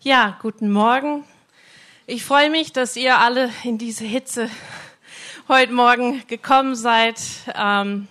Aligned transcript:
Ja, 0.00 0.38
guten 0.42 0.70
Morgen. 0.70 1.24
Ich 2.06 2.24
freue 2.24 2.50
mich, 2.50 2.72
dass 2.72 2.94
ihr 2.94 3.18
alle 3.18 3.50
in 3.64 3.78
diese 3.78 4.04
Hitze 4.04 4.48
heute 5.48 5.72
Morgen 5.72 6.24
gekommen 6.28 6.76
seid. 6.76 7.20
Ähm, 7.52 8.06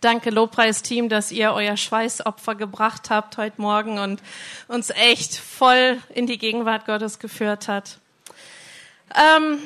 danke 0.00 0.30
Lobpreisteam, 0.30 1.08
dass 1.08 1.32
ihr 1.32 1.50
euer 1.54 1.76
Schweißopfer 1.76 2.54
gebracht 2.54 3.10
habt 3.10 3.36
heute 3.36 3.60
Morgen 3.60 3.98
und 3.98 4.22
uns 4.68 4.90
echt 4.90 5.34
voll 5.34 6.00
in 6.14 6.28
die 6.28 6.38
Gegenwart 6.38 6.86
Gottes 6.86 7.18
geführt 7.18 7.66
hat. 7.66 7.98
Ähm, 9.16 9.58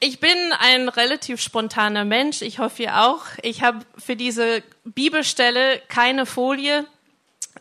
ich 0.00 0.20
bin 0.20 0.36
ein 0.58 0.90
relativ 0.90 1.40
spontaner 1.40 2.04
Mensch. 2.04 2.42
Ich 2.42 2.58
hoffe 2.58 2.82
ihr 2.82 3.00
auch. 3.00 3.24
Ich 3.40 3.62
habe 3.62 3.78
für 3.96 4.14
diese 4.14 4.62
Bibelstelle 4.84 5.80
keine 5.88 6.26
Folie. 6.26 6.84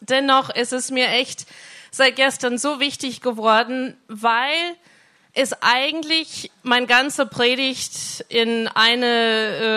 Dennoch 0.02 0.50
ist 0.50 0.74
es 0.74 0.92
mir 0.92 1.08
echt 1.08 1.46
seit 1.96 2.18
gestern 2.18 2.58
so 2.58 2.82
wichtig 2.82 3.22
geworden, 3.22 3.96
weil 4.10 4.76
es 5.32 5.54
eigentlich 5.62 6.52
mein 6.62 6.88
ganze 6.88 7.26
Predigt 7.26 8.26
in 8.28 8.68
eine 8.68 9.06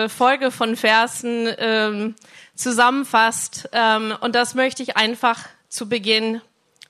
äh, 0.05 0.09
Folge 0.09 0.51
von 0.51 0.75
Versen 0.75 1.47
ähm, 1.57 2.15
zusammenfasst. 2.55 3.69
Ähm, 3.71 4.13
und 4.19 4.35
das 4.35 4.53
möchte 4.53 4.83
ich 4.83 4.97
einfach 4.97 5.47
zu 5.69 5.87
Beginn 5.87 6.41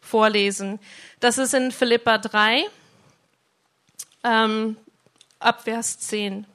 vorlesen. 0.02 0.80
Das 1.20 1.38
ist 1.38 1.54
in 1.54 1.72
Philippa 1.72 2.18
3, 2.18 2.66
ähm, 4.24 4.78
ab 5.38 5.64
Vers 5.64 6.00
10. 6.00 6.48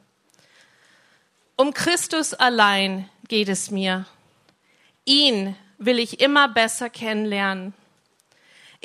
Um 1.54 1.72
Christus 1.72 2.34
allein 2.34 3.08
geht 3.28 3.48
es 3.48 3.70
mir. 3.70 4.04
Ihn 5.04 5.54
will 5.78 6.00
ich 6.00 6.18
immer 6.18 6.48
besser 6.48 6.90
kennenlernen. 6.90 7.72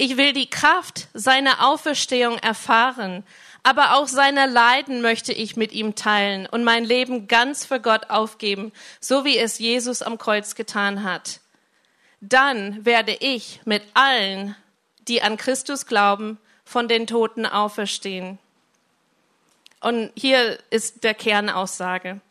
Ich 0.02 0.16
will 0.16 0.32
die 0.32 0.50
Kraft 0.50 1.10
seiner 1.14 1.68
Auferstehung 1.68 2.38
erfahren, 2.38 3.26
aber 3.64 3.98
auch 3.98 4.08
seiner 4.08 4.48
Leiden 4.48 5.02
möchte 5.02 5.34
ich 5.34 5.58
mit 5.58 5.74
ihm 5.74 5.94
teilen 5.94 6.46
und 6.46 6.64
mein 6.64 6.86
Leben 6.86 7.28
ganz 7.28 7.66
für 7.66 7.82
Gott 7.82 8.10
aufgeben, 8.10 8.72
so 9.02 9.26
wie 9.26 9.38
es 9.38 9.60
Jesus 9.60 10.02
am 10.02 10.18
Kreuz 10.18 10.56
getan 10.56 11.04
hat. 11.04 11.42
Dann 12.22 12.86
werde 12.86 13.12
ich 13.20 13.60
mit 13.66 13.84
allen, 13.94 14.56
die 15.10 15.22
an 15.22 15.36
Christus 15.36 15.86
glauben, 15.86 16.38
von 16.64 16.88
den 16.88 17.06
Toten 17.06 17.46
auferstehen. 17.46 18.40
Und 19.82 20.14
hier 20.16 20.60
ist 20.70 21.04
der 21.04 21.14
Kernaussage. 21.14 22.22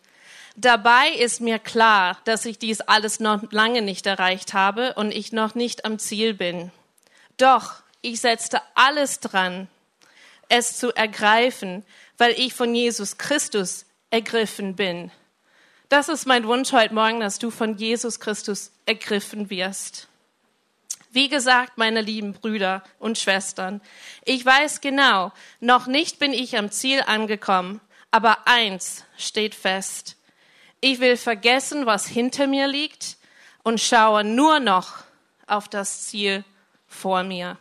Dabei 0.56 1.10
ist 1.10 1.42
mir 1.42 1.58
klar, 1.58 2.16
dass 2.24 2.46
ich 2.46 2.58
dies 2.58 2.80
alles 2.80 3.20
noch 3.20 3.42
lange 3.52 3.82
nicht 3.82 4.06
erreicht 4.06 4.54
habe 4.54 4.94
und 4.94 5.12
ich 5.12 5.32
noch 5.32 5.54
nicht 5.54 5.84
am 5.84 5.98
Ziel 5.98 6.32
bin. 6.32 6.72
Doch 7.38 7.74
ich 8.02 8.20
setzte 8.20 8.60
alles 8.74 9.20
dran, 9.20 9.68
es 10.48 10.76
zu 10.76 10.94
ergreifen, 10.94 11.84
weil 12.18 12.32
ich 12.32 12.54
von 12.54 12.74
Jesus 12.74 13.16
Christus 13.16 13.86
ergriffen 14.10 14.76
bin. 14.76 15.10
Das 15.88 16.08
ist 16.08 16.26
mein 16.26 16.46
Wunsch 16.46 16.72
heute 16.72 16.94
Morgen, 16.94 17.20
dass 17.20 17.38
du 17.38 17.50
von 17.50 17.76
Jesus 17.76 18.20
Christus 18.20 18.72
ergriffen 18.86 19.50
wirst. 19.50 20.08
Wie 21.10 21.28
gesagt, 21.28 21.78
meine 21.78 22.02
lieben 22.02 22.34
Brüder 22.34 22.82
und 22.98 23.18
Schwestern, 23.18 23.80
ich 24.24 24.44
weiß 24.44 24.82
genau, 24.82 25.32
noch 25.60 25.86
nicht 25.86 26.18
bin 26.18 26.34
ich 26.34 26.58
am 26.58 26.70
Ziel 26.70 27.02
angekommen, 27.06 27.80
aber 28.10 28.46
eins 28.46 29.04
steht 29.16 29.54
fest. 29.54 30.16
Ich 30.80 31.00
will 31.00 31.16
vergessen, 31.16 31.86
was 31.86 32.06
hinter 32.06 32.46
mir 32.46 32.66
liegt 32.66 33.16
und 33.62 33.80
schaue 33.80 34.22
nur 34.24 34.60
noch 34.60 34.98
auf 35.46 35.68
das 35.68 36.06
Ziel 36.06 36.44
vor 36.88 37.22
mir. 37.22 37.56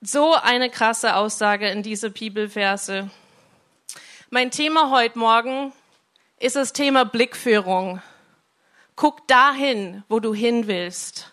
So 0.00 0.34
eine 0.34 0.70
krasse 0.70 1.16
Aussage 1.16 1.68
in 1.68 1.82
diese 1.82 2.10
Bibelverse. 2.10 3.10
Mein 4.30 4.50
Thema 4.50 4.90
heute 4.90 5.18
Morgen 5.18 5.72
ist 6.38 6.56
das 6.56 6.72
Thema 6.72 7.04
Blickführung. 7.04 8.02
Guck 8.96 9.26
dahin, 9.28 10.04
wo 10.08 10.20
du 10.20 10.34
hin 10.34 10.66
willst. 10.66 11.32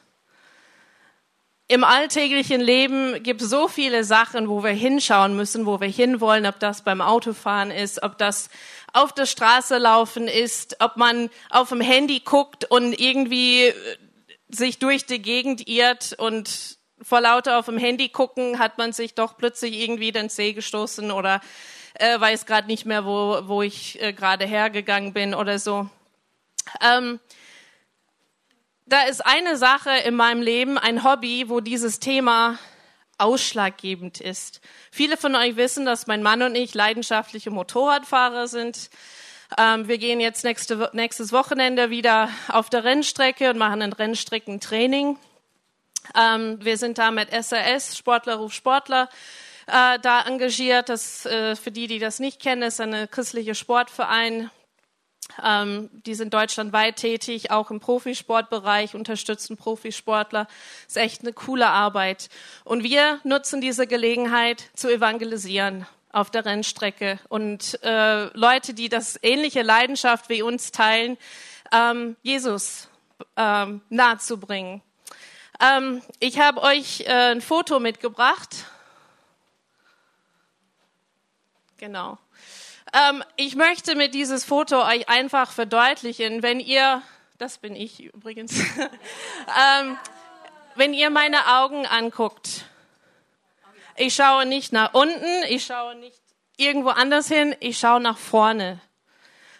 Im 1.67 1.83
alltäglichen 1.85 2.59
Leben 2.59 3.23
gibt 3.23 3.41
es 3.41 3.49
so 3.49 3.69
viele 3.69 4.03
Sachen, 4.03 4.49
wo 4.49 4.61
wir 4.61 4.71
hinschauen 4.71 5.35
müssen, 5.37 5.65
wo 5.65 5.79
wir 5.79 5.87
hinwollen, 5.87 6.45
ob 6.45 6.59
das 6.59 6.83
beim 6.83 6.99
Autofahren 6.99 7.71
ist, 7.71 8.03
ob 8.03 8.17
das 8.17 8.49
auf 8.93 9.13
der 9.13 9.25
Straße 9.25 9.77
laufen 9.77 10.27
ist, 10.27 10.77
ob 10.79 10.97
man 10.97 11.29
auf 11.49 11.69
dem 11.69 11.81
Handy 11.81 12.19
guckt 12.19 12.65
und 12.65 12.93
irgendwie 12.93 13.67
äh, 13.67 13.73
sich 14.49 14.79
durch 14.79 15.05
die 15.05 15.21
Gegend 15.21 15.67
irrt 15.67 16.13
und 16.17 16.77
vor 17.01 17.21
lauter 17.21 17.57
auf 17.57 17.65
dem 17.65 17.77
Handy 17.77 18.09
gucken 18.09 18.59
hat 18.59 18.77
man 18.77 18.93
sich 18.93 19.15
doch 19.15 19.37
plötzlich 19.37 19.79
irgendwie 19.79 20.11
den 20.11 20.29
Zeh 20.29 20.53
gestoßen 20.53 21.11
oder 21.11 21.41
äh, 21.95 22.19
weiß 22.19 22.45
gerade 22.45 22.67
nicht 22.67 22.85
mehr, 22.85 23.05
wo, 23.05 23.41
wo 23.43 23.61
ich 23.61 24.01
äh, 24.01 24.13
gerade 24.13 24.45
hergegangen 24.45 25.13
bin 25.13 25.33
oder 25.33 25.57
so. 25.57 25.89
Ähm, 26.81 27.19
da 28.85 29.03
ist 29.03 29.25
eine 29.25 29.57
Sache 29.57 29.91
in 30.05 30.15
meinem 30.15 30.41
Leben, 30.41 30.77
ein 30.77 31.03
Hobby, 31.03 31.47
wo 31.47 31.59
dieses 31.59 31.99
Thema 31.99 32.59
ausschlaggebend 33.21 34.19
ist. 34.19 34.61
Viele 34.91 35.17
von 35.17 35.35
euch 35.35 35.55
wissen, 35.55 35.85
dass 35.85 36.07
mein 36.07 36.23
Mann 36.23 36.41
und 36.41 36.55
ich 36.55 36.73
leidenschaftliche 36.73 37.51
Motorradfahrer 37.51 38.47
sind. 38.47 38.89
Ähm, 39.57 39.87
wir 39.87 39.97
gehen 39.97 40.19
jetzt 40.19 40.43
nächste, 40.43 40.89
nächstes 40.93 41.31
Wochenende 41.31 41.89
wieder 41.89 42.29
auf 42.47 42.69
der 42.69 42.83
Rennstrecke 42.83 43.49
und 43.49 43.57
machen 43.57 43.81
ein 43.81 43.93
Rennstreckentraining. 43.93 45.17
Ähm, 46.15 46.57
wir 46.61 46.77
sind 46.77 46.97
da 46.97 47.11
mit 47.11 47.29
SAS, 47.31 47.97
Sportler 47.97 48.35
ruf 48.35 48.53
Sportler, 48.53 49.09
äh, 49.67 49.99
da 49.99 50.23
engagiert. 50.25 50.89
Das, 50.89 51.25
äh, 51.25 51.55
für 51.55 51.71
die, 51.71 51.87
die 51.87 51.99
das 51.99 52.19
nicht 52.19 52.41
kennen, 52.41 52.63
ist 52.63 52.81
ein 52.81 53.09
christlicher 53.09 53.55
Sportverein 53.55 54.49
ähm, 55.43 55.89
die 56.05 56.15
sind 56.15 56.33
deutschlandweit 56.33 56.97
tätig, 56.97 57.51
auch 57.51 57.71
im 57.71 57.79
Profisportbereich, 57.79 58.95
unterstützen 58.95 59.57
Profisportler. 59.57 60.47
Ist 60.87 60.97
echt 60.97 61.21
eine 61.21 61.33
coole 61.33 61.67
Arbeit. 61.67 62.29
Und 62.63 62.83
wir 62.83 63.19
nutzen 63.23 63.61
diese 63.61 63.87
Gelegenheit 63.87 64.69
zu 64.75 64.89
evangelisieren 64.89 65.85
auf 66.11 66.29
der 66.29 66.45
Rennstrecke 66.45 67.19
und 67.29 67.81
äh, 67.83 68.25
Leute, 68.37 68.73
die 68.73 68.89
das 68.89 69.17
ähnliche 69.21 69.61
Leidenschaft 69.61 70.29
wie 70.29 70.41
uns 70.41 70.71
teilen, 70.71 71.17
ähm, 71.71 72.17
Jesus 72.21 72.89
ähm, 73.37 73.81
nahezubringen. 73.89 74.81
Ähm, 75.59 76.01
ich 76.19 76.39
habe 76.39 76.61
euch 76.61 77.01
äh, 77.01 77.31
ein 77.31 77.41
Foto 77.41 77.79
mitgebracht. 77.79 78.65
Genau. 81.77 82.17
Ähm, 82.93 83.23
ich 83.37 83.55
möchte 83.55 83.95
mit 83.95 84.13
dieses 84.13 84.43
Foto 84.43 84.83
euch 84.85 85.07
einfach 85.07 85.51
verdeutlichen, 85.51 86.43
wenn 86.43 86.59
ihr, 86.59 87.01
das 87.37 87.57
bin 87.57 87.75
ich 87.75 88.03
übrigens, 88.03 88.59
ähm, 89.79 89.97
wenn 90.75 90.93
ihr 90.93 91.09
meine 91.09 91.57
Augen 91.59 91.85
anguckt. 91.85 92.65
Ich 93.95 94.15
schaue 94.15 94.45
nicht 94.45 94.73
nach 94.73 94.93
unten, 94.93 95.43
ich 95.47 95.65
schaue 95.65 95.95
nicht 95.95 96.19
irgendwo 96.57 96.89
anders 96.89 97.27
hin, 97.27 97.55
ich 97.59 97.77
schaue 97.77 98.01
nach 98.01 98.17
vorne. 98.17 98.79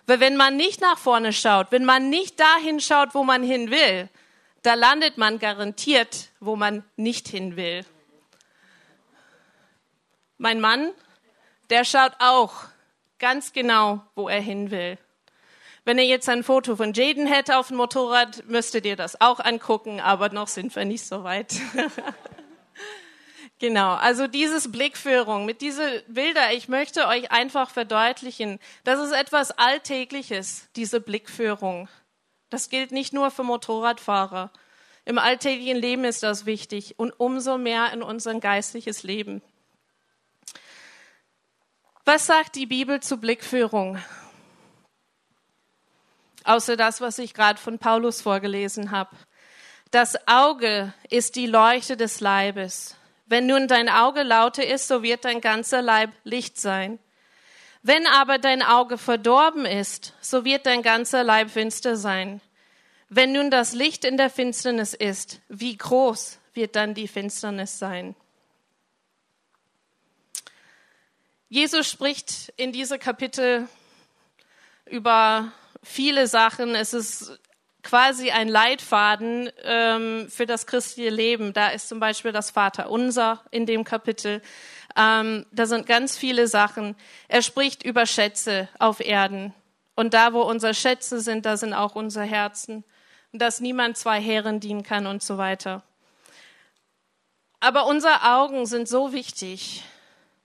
Weil 0.07 0.19
wenn 0.19 0.35
man 0.35 0.57
nicht 0.57 0.81
nach 0.81 0.97
vorne 0.97 1.31
schaut, 1.31 1.71
wenn 1.71 1.85
man 1.85 2.09
nicht 2.09 2.39
dahin 2.39 2.81
schaut, 2.81 3.13
wo 3.13 3.23
man 3.23 3.43
hin 3.43 3.71
will, 3.71 4.09
da 4.61 4.73
landet 4.73 5.17
man 5.17 5.39
garantiert, 5.39 6.29
wo 6.39 6.55
man 6.55 6.83
nicht 6.97 7.29
hin 7.29 7.55
will. 7.55 7.85
Mein 10.37 10.59
Mann, 10.59 10.91
der 11.69 11.85
schaut 11.85 12.13
auch 12.19 12.70
ganz 13.21 13.53
genau, 13.53 14.01
wo 14.15 14.27
er 14.27 14.41
hin 14.41 14.71
will. 14.71 14.97
Wenn 15.85 15.97
er 15.97 16.05
jetzt 16.05 16.27
ein 16.27 16.43
Foto 16.43 16.75
von 16.75 16.93
Jaden 16.93 17.25
hätte 17.25 17.57
auf 17.57 17.69
dem 17.69 17.77
Motorrad, 17.77 18.45
müsstet 18.47 18.85
ihr 18.85 18.95
das 18.95 19.21
auch 19.21 19.39
angucken, 19.39 20.01
aber 20.01 20.29
noch 20.29 20.47
sind 20.47 20.75
wir 20.75 20.85
nicht 20.85 21.05
so 21.05 21.23
weit. 21.23 21.55
genau, 23.59 23.93
also 23.93 24.27
dieses 24.27 24.71
Blickführung 24.71 25.45
mit 25.45 25.61
diese 25.61 26.03
Bilder, 26.07 26.51
ich 26.53 26.67
möchte 26.67 27.07
euch 27.07 27.31
einfach 27.31 27.69
verdeutlichen, 27.69 28.59
das 28.83 28.99
ist 28.99 29.13
etwas 29.13 29.51
Alltägliches, 29.51 30.67
diese 30.75 30.99
Blickführung. 30.99 31.87
Das 32.49 32.69
gilt 32.69 32.91
nicht 32.91 33.13
nur 33.13 33.31
für 33.31 33.43
Motorradfahrer. 33.43 34.51
Im 35.05 35.17
alltäglichen 35.17 35.77
Leben 35.77 36.03
ist 36.03 36.21
das 36.21 36.45
wichtig 36.45 36.99
und 36.99 37.11
umso 37.19 37.57
mehr 37.57 37.91
in 37.93 38.03
unser 38.03 38.39
geistliches 38.39 39.01
Leben. 39.03 39.41
Was 42.03 42.25
sagt 42.25 42.55
die 42.55 42.65
Bibel 42.65 42.99
zu 42.99 43.17
Blickführung? 43.17 43.99
Außer 46.43 46.75
das, 46.75 46.99
was 46.99 47.19
ich 47.19 47.35
gerade 47.35 47.59
von 47.59 47.77
Paulus 47.77 48.21
vorgelesen 48.21 48.89
habe. 48.89 49.15
Das 49.91 50.15
Auge 50.27 50.93
ist 51.09 51.35
die 51.35 51.45
Leuchte 51.45 51.97
des 51.97 52.19
Leibes. 52.19 52.95
Wenn 53.27 53.45
nun 53.45 53.67
dein 53.67 53.87
Auge 53.87 54.23
lauter 54.23 54.65
ist, 54.65 54.87
so 54.87 55.03
wird 55.03 55.25
dein 55.25 55.41
ganzer 55.41 55.83
Leib 55.83 56.11
Licht 56.23 56.59
sein. 56.59 56.97
Wenn 57.83 58.07
aber 58.07 58.39
dein 58.39 58.63
Auge 58.63 58.97
verdorben 58.97 59.65
ist, 59.65 60.13
so 60.21 60.43
wird 60.43 60.65
dein 60.65 60.81
ganzer 60.81 61.23
Leib 61.23 61.51
finster 61.51 61.97
sein. 61.97 62.41
Wenn 63.09 63.31
nun 63.31 63.51
das 63.51 63.73
Licht 63.73 64.05
in 64.05 64.17
der 64.17 64.29
Finsternis 64.29 64.93
ist, 64.93 65.39
wie 65.49 65.77
groß 65.77 66.39
wird 66.53 66.75
dann 66.75 66.95
die 66.95 67.07
Finsternis 67.07 67.77
sein? 67.77 68.15
Jesus 71.53 71.89
spricht 71.89 72.53
in 72.55 72.71
diese 72.71 72.97
Kapitel 72.97 73.67
über 74.85 75.51
viele 75.83 76.27
Sachen. 76.27 76.75
Es 76.75 76.93
ist 76.93 77.37
quasi 77.83 78.31
ein 78.31 78.47
Leitfaden 78.47 79.49
ähm, 79.63 80.29
für 80.29 80.45
das 80.45 80.65
christliche 80.65 81.09
Leben. 81.09 81.51
Da 81.51 81.67
ist 81.67 81.89
zum 81.89 81.99
Beispiel 81.99 82.31
das 82.31 82.51
Vaterunser 82.51 83.43
in 83.51 83.65
dem 83.65 83.83
Kapitel. 83.83 84.41
Ähm, 84.95 85.45
da 85.51 85.65
sind 85.65 85.87
ganz 85.87 86.17
viele 86.17 86.47
Sachen. 86.47 86.95
Er 87.27 87.41
spricht 87.41 87.83
über 87.83 88.05
Schätze 88.05 88.69
auf 88.79 89.01
Erden. 89.01 89.53
Und 89.93 90.13
da, 90.13 90.31
wo 90.31 90.43
unsere 90.43 90.73
Schätze 90.73 91.19
sind, 91.19 91.45
da 91.45 91.57
sind 91.57 91.73
auch 91.73 91.95
unsere 91.95 92.23
Herzen. 92.23 92.85
Und 93.33 93.41
dass 93.41 93.59
niemand 93.59 93.97
zwei 93.97 94.21
Herren 94.21 94.61
dienen 94.61 94.83
kann 94.83 95.05
und 95.05 95.21
so 95.21 95.37
weiter. 95.37 95.83
Aber 97.59 97.87
unsere 97.87 98.23
Augen 98.23 98.65
sind 98.65 98.87
so 98.87 99.11
wichtig. 99.11 99.83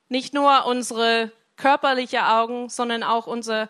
Nicht 0.09 0.35
nur 0.35 0.67
unsere 0.67 1.33
körperliche 1.57 2.27
Augen, 2.27 2.69
sondern 2.69 3.03
auch 3.03 3.27
unsere 3.27 3.69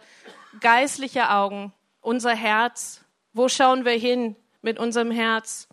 geistliche 0.61 1.31
Augen, 1.31 1.73
unser 2.01 2.35
Herz. 2.35 3.05
Wo 3.33 3.49
schauen 3.49 3.85
wir 3.85 3.93
hin 3.93 4.37
mit 4.63 4.79
unserem 4.79 5.11
Herz? 5.11 5.69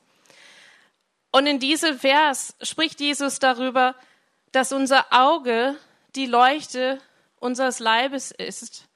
Und 1.32 1.48
in 1.48 1.60
diesem 1.60 1.98
Vers 1.98 2.56
spricht 2.62 3.00
Jesus 3.00 3.40
darüber, 3.40 3.96
dass 4.52 4.72
unser 4.72 5.08
Auge 5.10 5.76
die 6.16 6.28
Leuchte 6.28 7.00
unseres 7.40 7.80
Leibes 7.80 8.30
ist. 8.30 8.88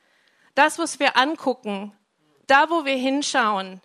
Das, 0.53 0.77
was 0.77 0.99
wir 0.99 1.17
angucken, 1.17 1.97
da, 2.45 2.69
wo 2.69 2.85
wir 2.85 2.95
hinschauen, 2.95 3.81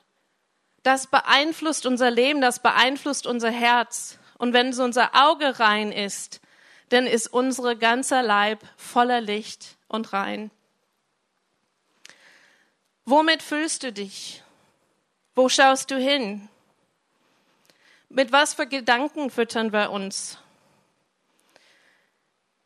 das 0.82 1.06
beeinflusst 1.06 1.86
unser 1.86 2.10
Leben, 2.10 2.42
das 2.42 2.60
beeinflusst 2.60 3.26
unser 3.26 3.50
Herz. 3.50 4.18
Und 4.36 4.52
wenn 4.52 4.78
unser 4.78 5.10
Auge 5.14 5.58
rein 5.58 5.90
ist, 5.90 6.41
denn 6.92 7.06
ist 7.06 7.26
unsere 7.28 7.76
ganzer 7.76 8.22
Leib 8.22 8.62
voller 8.76 9.20
Licht 9.20 9.76
und 9.88 10.12
rein. 10.12 10.50
Womit 13.04 13.42
fühlst 13.42 13.82
du 13.82 13.92
dich? 13.92 14.42
Wo 15.34 15.48
schaust 15.48 15.90
du 15.90 15.96
hin? 15.96 16.48
Mit 18.10 18.30
was 18.30 18.54
für 18.54 18.66
Gedanken 18.66 19.30
füttern 19.30 19.72
wir 19.72 19.90
uns? 19.90 20.38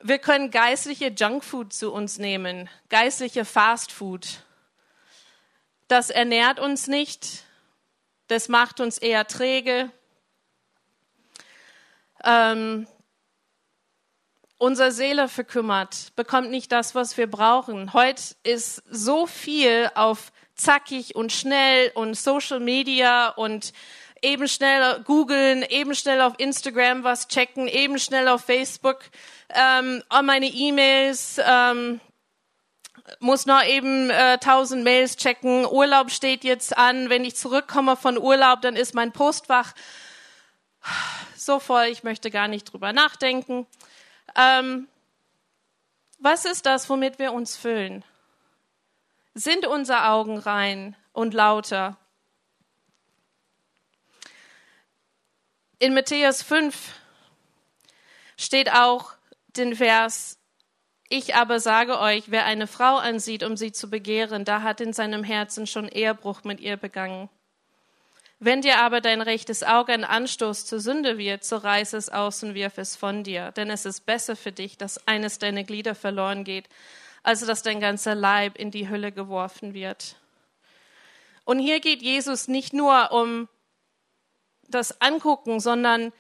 Wir 0.00 0.19
können 0.19 0.50
geistliche 0.50 1.08
Junkfood 1.08 1.73
zu 1.73 1.93
uns 1.93 2.19
nehmen, 2.19 2.69
geistliche 2.88 3.44
Fastfood. 3.44 4.44
Das 5.88 6.11
ernährt 6.11 6.58
uns 6.58 6.88
nicht, 6.88 7.44
das 8.26 8.49
macht 8.49 8.81
uns 8.81 8.99
eher 8.99 9.26
träge. 9.26 9.90
Ähm, 12.25 12.88
unsere 14.58 14.93
Seele 14.93 15.29
verkümmert, 15.29 16.12
bekommt 16.17 16.50
nicht 16.50 16.73
das, 16.73 16.94
was 16.94 17.17
wir 17.17 17.31
brauchen. 17.31 17.93
Heute 17.93 18.23
ist 18.43 18.82
so 18.91 19.26
viel 19.26 19.91
auf 19.94 20.32
zackig 20.55 21.14
und 21.14 21.32
schnell 21.32 21.93
und 21.94 22.17
Social 22.17 22.61
Media 22.61 23.29
und 23.29 23.73
eben 24.23 24.49
schnell 24.49 25.03
googeln, 25.05 25.62
eben 25.69 25.94
schnell 25.94 26.23
auf 26.23 26.35
Instagram 26.38 27.05
was 27.05 27.29
checken, 27.29 27.69
eben 27.69 27.99
schnell 27.99 28.29
auf 28.29 28.43
Facebook 28.43 29.00
ähm, 29.50 30.03
meine 30.23 30.47
E-Mails, 30.47 31.38
ähm, 31.44 32.00
muss 33.20 33.47
noch 33.47 33.62
eben 33.64 34.11
äh, 34.11 34.38
tausend 34.38 34.82
Mails 34.82 35.17
checken. 35.17 35.64
Urlaub 35.67 36.11
steht 36.11 36.43
jetzt 36.43 36.76
an. 36.76 37.09
Wenn 37.09 37.25
ich 37.25 37.37
zurückkomme 37.37 37.97
von 37.97 38.19
Urlaub, 38.19 38.62
dann 38.62 38.75
ist 38.75 38.94
mein 38.94 39.12
Postfach 39.12 39.75
so 41.37 41.61
voll, 41.61 41.87
ich 41.87 42.02
möchte 42.02 42.31
gar 42.31 42.49
nicht 42.49 42.73
drüber 42.73 42.93
nachdenken. 42.93 43.67
Ähm, 44.34 44.88
was 46.19 46.44
ist 46.44 46.67
das, 46.67 46.88
womit 46.88 47.19
wir 47.19 47.32
uns 47.32 47.56
füllen? 47.56 48.05
Sind 49.34 49.67
unsere 49.67 50.08
Augen 50.08 50.38
rein 50.38 50.96
und 51.12 51.34
lauter? 51.34 51.99
In 55.78 55.93
Matthäus 55.93 56.43
5 56.43 56.94
steht 58.38 58.73
auch 58.73 59.12
den 59.49 59.76
Vers, 59.76 60.38
ich 61.08 61.34
aber 61.34 61.61
sage 61.61 62.00
euch, 62.00 62.31
wer 62.31 62.46
eine 62.46 62.67
Frau 62.67 62.96
ansieht, 62.96 63.43
um 63.43 63.56
sie 63.56 63.73
zu 63.73 63.88
begehren, 63.88 64.44
da 64.44 64.62
hat 64.62 64.81
in 64.81 64.93
seinem 64.93 65.23
Herzen 65.23 65.67
schon 65.67 65.88
Ehrbruch 65.88 66.43
mit 66.44 66.61
ihr 66.61 66.76
begangen. 66.76 67.28
Wenn 68.38 68.61
dir 68.61 68.79
aber 68.79 69.00
dein 69.00 69.23
rechtes 69.23 69.62
Auge 69.62 69.93
ein 69.93 70.05
Anstoß 70.05 70.67
zur 70.67 70.79
Sünde 70.79 71.17
wird, 71.17 71.43
so 71.43 71.56
reiß 71.56 71.94
es 71.94 72.11
aus 72.11 72.43
und 72.43 72.55
wirf 72.55 72.77
es 72.77 72.94
von 72.94 73.25
dir. 73.25 73.50
Denn 73.53 73.71
es 73.71 73.87
ist 73.87 74.05
besser 74.05 74.37
für 74.37 74.53
dich, 74.53 74.77
dass 74.77 75.06
eines 75.06 75.38
deiner 75.38 75.65
Glieder 75.65 75.94
verloren 75.94 76.44
geht, 76.44 76.69
als 77.23 77.41
dass 77.41 77.62
dein 77.62 77.81
ganzer 77.81 78.15
Leib 78.15 78.59
in 78.59 78.71
die 78.71 78.91
Hölle 78.91 79.11
geworfen 79.11 79.73
wird. 79.73 80.17
Und 81.44 81.61
hier 81.61 81.81
geht 81.81 82.03
Jesus 82.03 82.47
nicht 82.47 82.75
nur 82.75 83.11
um 83.11 83.49
das 84.69 85.00
Angucken, 85.00 85.59
sondern 85.59 86.12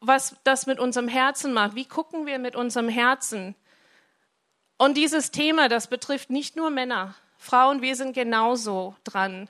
was 0.00 0.36
das 0.42 0.66
mit 0.66 0.80
unserem 0.80 1.06
Herzen 1.06 1.52
macht. 1.52 1.76
Wie 1.76 1.86
gucken 1.86 2.26
wir 2.26 2.38
mit 2.40 2.56
unserem 2.56 2.88
Herzen? 2.88 3.54
Und 4.76 4.96
dieses 4.96 5.30
Thema, 5.30 5.68
das 5.68 5.86
betrifft 5.86 6.30
nicht 6.30 6.56
nur 6.56 6.70
Männer. 6.70 7.14
Frauen, 7.38 7.80
wir 7.80 7.94
sind 7.94 8.12
genauso 8.12 8.96
dran 9.04 9.48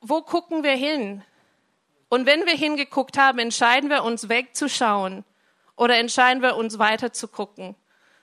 wo 0.00 0.22
gucken 0.22 0.62
wir 0.62 0.76
hin? 0.76 1.22
Und 2.08 2.26
wenn 2.26 2.46
wir 2.46 2.54
hingeguckt 2.54 3.18
haben, 3.18 3.38
entscheiden 3.38 3.90
wir 3.90 4.02
uns 4.02 4.28
wegzuschauen 4.28 5.24
oder 5.76 5.98
entscheiden 5.98 6.42
wir 6.42 6.56
uns 6.56 6.78
weiter 6.78 7.12
zu 7.12 7.28
gucken. 7.28 7.74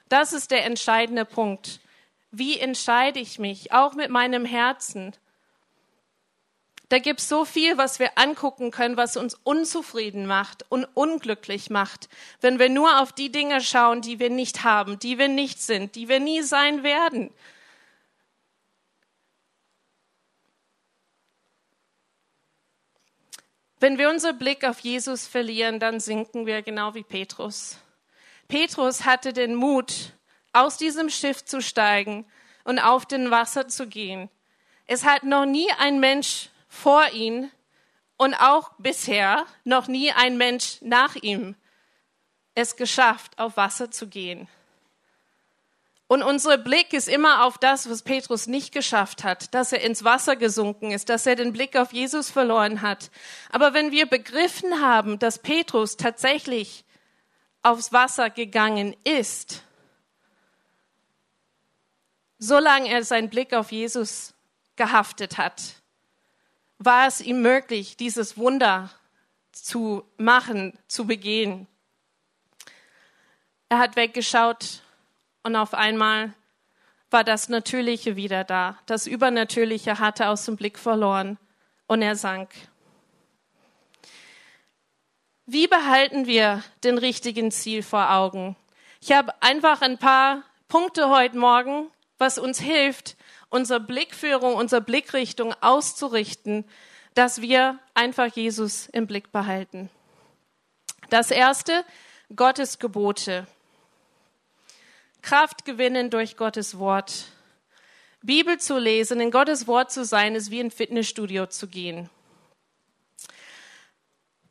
Das 0.10 0.34
ist 0.34 0.52
der 0.52 0.66
entscheidende 0.66 1.26
Punkt. 1.26 1.80
Wie 2.32 2.60
entscheide 2.60 3.20
ich 3.20 3.40
mich, 3.40 3.72
auch 3.72 3.94
mit 3.94 4.10
meinem 4.10 4.46
Herzen? 4.46 5.14
Da 6.90 7.00
gibt 7.00 7.20
es 7.20 7.30
so 7.30 7.46
viel, 7.46 7.78
was 7.78 8.00
wir 8.00 8.18
angucken 8.18 8.70
können, 8.72 8.98
was 8.98 9.18
uns 9.18 9.36
unzufrieden 9.44 10.28
macht 10.28 10.66
und 10.70 10.86
unglücklich 10.94 11.70
macht, 11.70 12.10
wenn 12.42 12.60
wir 12.60 12.70
nur 12.70 13.02
auf 13.02 13.12
die 13.12 13.32
Dinge 13.32 13.62
schauen, 13.62 14.02
die 14.02 14.20
wir 14.20 14.30
nicht 14.30 14.64
haben, 14.64 15.00
die 15.00 15.18
wir 15.18 15.28
nicht 15.28 15.62
sind, 15.62 15.96
die 15.96 16.10
wir 16.10 16.20
nie 16.20 16.42
sein 16.42 16.84
werden. 16.84 17.32
Wenn 23.80 23.98
wir 23.98 24.10
unseren 24.10 24.38
Blick 24.38 24.64
auf 24.64 24.80
Jesus 24.80 25.28
verlieren, 25.28 25.80
dann 25.80 26.00
sinken 26.00 26.46
wir 26.46 26.62
genau 26.62 26.94
wie 26.94 27.04
Petrus. 27.04 27.78
Petrus 28.48 29.06
hatte 29.06 29.34
den 29.34 29.56
Mut, 29.56 30.14
aus 30.54 30.78
diesem 30.78 31.10
Schiff 31.10 31.44
zu 31.44 31.62
steigen 31.62 32.26
und 32.64 32.80
auf 32.80 33.06
den 33.06 33.32
Wasser 33.32 33.68
zu 33.68 33.88
gehen. 33.88 34.30
Es 34.88 35.04
hat 35.04 35.24
noch 35.24 35.46
nie 35.46 35.70
ein 35.80 36.00
Mensch 36.00 36.50
vor 36.68 37.10
ihm 37.10 37.52
und 38.18 38.34
auch 38.36 38.72
bisher 38.78 39.46
noch 39.64 39.88
nie 39.88 40.12
ein 40.12 40.38
Mensch 40.38 40.78
nach 40.82 41.16
ihm 41.16 41.56
es 42.56 42.78
geschafft, 42.78 43.38
auf 43.38 43.58
Wasser 43.58 43.92
zu 43.92 44.08
gehen. 44.08 44.48
Und 46.08 46.22
unser 46.22 46.58
Blick 46.60 46.94
ist 46.94 47.08
immer 47.08 47.46
auf 47.46 47.58
das, 47.58 47.90
was 47.90 48.04
Petrus 48.04 48.46
nicht 48.46 48.72
geschafft 48.72 49.24
hat, 49.24 49.54
dass 49.56 49.72
er 49.72 49.82
ins 49.82 50.04
Wasser 50.04 50.36
gesunken 50.36 50.92
ist, 50.92 51.10
dass 51.10 51.26
er 51.26 51.36
den 51.36 51.52
Blick 51.52 51.76
auf 51.76 51.94
Jesus 51.94 52.30
verloren 52.30 52.84
hat. 52.84 53.10
Aber 53.50 53.74
wenn 53.74 53.92
wir 53.92 54.06
begriffen 54.06 54.82
haben, 54.82 55.18
dass 55.18 55.40
Petrus 55.40 55.98
tatsächlich 55.98 56.86
aufs 57.64 57.92
Wasser 57.92 58.30
gegangen 58.30 58.96
ist, 59.04 59.64
solange 62.38 62.90
er 62.90 63.04
seinen 63.04 63.32
Blick 63.32 63.54
auf 63.54 63.72
Jesus 63.72 64.36
gehaftet 64.76 65.40
hat, 65.40 65.82
war 66.78 67.08
es 67.08 67.20
ihm 67.20 67.42
möglich, 67.42 67.98
dieses 67.98 68.38
Wunder 68.38 68.92
zu 69.52 70.04
machen, 70.18 70.78
zu 70.88 71.08
begehen. 71.08 71.66
Er 73.70 73.80
hat 73.80 73.96
weggeschaut 73.96 74.84
und 75.46 75.56
auf 75.56 75.76
einmal 75.76 76.34
war 77.12 77.24
das 77.24 77.50
Natürliche 77.50 78.16
wieder 78.16 78.44
da. 78.44 78.80
Das 78.88 79.06
Übernatürliche 79.06 80.00
hatte 80.00 80.28
aus 80.28 80.46
dem 80.46 80.56
Blick 80.56 80.80
verloren 80.80 81.38
und 81.86 82.02
er 82.02 82.16
sank. 82.16 82.50
Wie 85.46 85.68
behalten 85.68 86.26
wir 86.26 86.64
den 86.84 86.98
richtigen 86.98 87.52
Ziel 87.52 87.84
vor 87.84 88.12
Augen? 88.12 88.56
Ich 89.00 89.12
habe 89.12 89.40
einfach 89.44 89.82
ein 89.82 90.00
paar 90.00 90.42
Punkte 90.68 91.12
heute 91.12 91.38
Morgen, 91.38 91.92
was 92.18 92.40
uns 92.40 92.60
hilft, 92.60 93.16
unsere 93.50 93.80
Blickführung, 93.80 94.56
unsere 94.56 94.82
Blickrichtung 94.82 95.54
auszurichten, 95.62 96.66
dass 97.14 97.40
wir 97.40 97.78
einfach 97.94 98.36
Jesus 98.36 98.88
im 98.88 99.06
Blick 99.06 99.32
behalten. 99.32 99.92
Das 101.12 101.30
erste, 101.30 101.86
Gottes 102.36 102.80
Gebote. 102.80 103.46
Kraft 105.26 105.66
gewinnen 105.66 106.12
durch 106.12 106.38
Gottes 106.38 106.78
Wort. 106.78 107.26
Bibel 108.22 108.60
zu 108.60 108.78
lesen, 108.78 109.20
in 109.20 109.32
Gottes 109.32 109.66
Wort 109.66 109.92
zu 109.92 110.06
sein, 110.06 110.36
ist 110.36 110.52
wie 110.52 110.60
ein 110.60 110.70
Fitnessstudio 110.70 111.48
zu 111.48 111.68
gehen. 111.68 112.12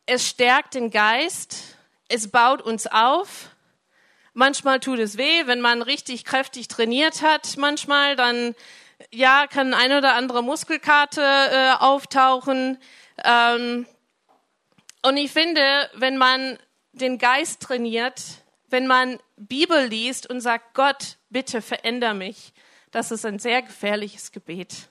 Es 0.04 0.28
stärkt 0.28 0.74
den 0.74 0.90
Geist, 0.90 1.76
es 2.08 2.28
baut 2.28 2.60
uns 2.60 2.88
auf. 2.88 3.50
Manchmal 4.32 4.80
tut 4.80 4.98
es 4.98 5.16
weh, 5.16 5.46
wenn 5.46 5.60
man 5.60 5.80
richtig 5.80 6.24
kräftig 6.24 6.66
trainiert 6.66 7.22
hat. 7.22 7.56
Manchmal 7.56 8.16
dann, 8.16 8.56
ja, 9.12 9.46
kann 9.46 9.74
ein 9.74 9.92
oder 9.92 10.16
andere 10.16 10.42
Muskelkarte 10.42 11.22
äh, 11.22 11.72
auftauchen. 11.78 12.78
Ähm, 13.22 13.86
und 15.02 15.16
ich 15.18 15.30
finde, 15.30 15.88
wenn 15.94 16.16
man 16.16 16.58
den 16.90 17.18
Geist 17.18 17.62
trainiert, 17.62 18.43
wenn 18.68 18.86
man 18.86 19.18
Bibel 19.36 19.86
liest 19.86 20.28
und 20.28 20.40
sagt, 20.40 20.74
Gott, 20.74 21.18
bitte 21.30 21.62
veränder 21.62 22.14
mich, 22.14 22.52
das 22.90 23.10
ist 23.10 23.24
ein 23.26 23.38
sehr 23.38 23.62
gefährliches 23.62 24.32
Gebet. 24.32 24.90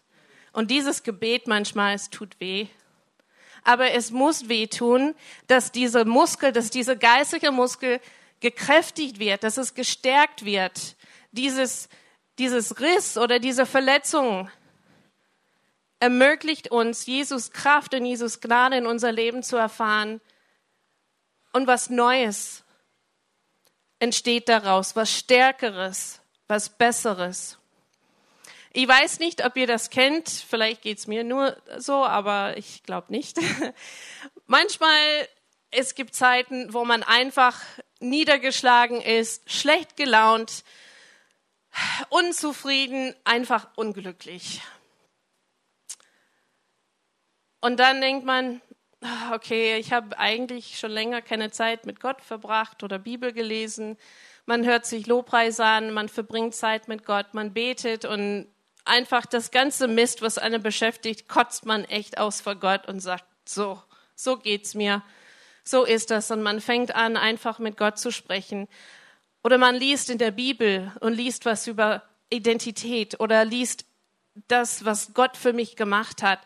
Und 0.51 0.71
dieses 0.71 1.03
Gebet 1.03 1.47
manchmal, 1.47 1.95
es 1.95 2.09
tut 2.09 2.39
weh 2.39 2.67
aber 3.63 3.91
es 3.91 4.11
muss 4.11 4.49
wehtun, 4.49 5.15
dass 5.47 5.71
dieser 5.71 6.05
Muskel, 6.05 6.51
dass 6.51 6.69
dieser 6.69 6.95
geistige 6.95 7.51
Muskel 7.51 7.99
gekräftigt 8.39 9.19
wird, 9.19 9.43
dass 9.43 9.57
es 9.57 9.73
gestärkt 9.73 10.43
wird. 10.43 10.95
Dieses, 11.31 11.87
dieses 12.39 12.79
Riss 12.79 13.17
oder 13.17 13.39
diese 13.39 13.65
Verletzung 13.65 14.49
ermöglicht 15.99 16.69
uns, 16.69 17.05
Jesus 17.05 17.51
Kraft 17.51 17.93
und 17.93 18.05
Jesus 18.05 18.41
Gnade 18.41 18.77
in 18.77 18.85
unser 18.85 19.11
Leben 19.11 19.43
zu 19.43 19.55
erfahren 19.55 20.19
und 21.53 21.67
was 21.67 21.89
Neues 21.89 22.62
entsteht 24.03 24.49
daraus, 24.49 24.97
was 24.97 25.17
Stärkeres, 25.17 26.19
was 26.49 26.67
Besseres. 26.67 27.57
Ich 28.73 28.85
weiß 28.85 29.19
nicht, 29.19 29.45
ob 29.45 29.55
ihr 29.55 29.65
das 29.65 29.89
kennt. 29.89 30.27
Vielleicht 30.27 30.81
geht's 30.81 31.07
mir 31.07 31.23
nur 31.23 31.55
so, 31.77 32.03
aber 32.03 32.57
ich 32.57 32.83
glaube 32.83 33.13
nicht. 33.13 33.37
Manchmal 34.45 34.97
es 35.71 35.95
gibt 35.95 36.15
Zeiten, 36.15 36.73
wo 36.73 36.83
man 36.83 37.01
einfach 37.01 37.61
niedergeschlagen 38.01 38.99
ist, 38.99 39.49
schlecht 39.49 39.95
gelaunt, 39.95 40.65
unzufrieden, 42.09 43.15
einfach 43.23 43.69
unglücklich. 43.75 44.61
Und 47.61 47.79
dann 47.79 48.01
denkt 48.01 48.25
man, 48.25 48.61
okay, 49.33 49.77
ich 49.77 49.91
habe 49.91 50.17
eigentlich 50.17 50.79
schon 50.79 50.91
länger 50.91 51.21
keine 51.21 51.51
Zeit 51.51 51.85
mit 51.85 51.99
Gott 51.99 52.21
verbracht 52.21 52.83
oder 52.83 52.99
Bibel 52.99 53.33
gelesen. 53.33 53.97
Man 54.45 54.65
hört 54.65 54.85
sich 54.85 55.07
Lobpreis 55.07 55.59
an, 55.59 55.91
man 55.91 56.09
verbringt 56.09 56.55
Zeit 56.55 56.87
mit 56.87 57.05
Gott, 57.05 57.33
man 57.33 57.53
betet 57.53 58.05
und 58.05 58.47
einfach 58.85 59.25
das 59.25 59.51
ganze 59.51 59.87
Mist, 59.87 60.21
was 60.21 60.37
einen 60.37 60.61
beschäftigt, 60.61 61.27
kotzt 61.29 61.65
man 61.65 61.85
echt 61.85 62.17
aus 62.17 62.41
vor 62.41 62.55
Gott 62.55 62.87
und 62.87 62.99
sagt, 62.99 63.25
so, 63.45 63.81
so 64.15 64.37
geht's 64.37 64.75
mir. 64.75 65.03
So 65.63 65.85
ist 65.85 66.11
das. 66.11 66.29
Und 66.31 66.41
man 66.41 66.59
fängt 66.59 66.93
an, 66.93 67.15
einfach 67.15 67.59
mit 67.59 67.77
Gott 67.77 67.97
zu 67.97 68.11
sprechen. 68.11 68.67
Oder 69.43 69.57
man 69.57 69.75
liest 69.75 70.09
in 70.09 70.17
der 70.17 70.31
Bibel 70.31 70.91
und 70.99 71.13
liest 71.13 71.45
was 71.45 71.67
über 71.67 72.03
Identität 72.29 73.19
oder 73.19 73.45
liest 73.45 73.85
das, 74.47 74.83
was 74.85 75.13
Gott 75.13 75.37
für 75.37 75.53
mich 75.53 75.75
gemacht 75.75 76.23
hat. 76.23 76.39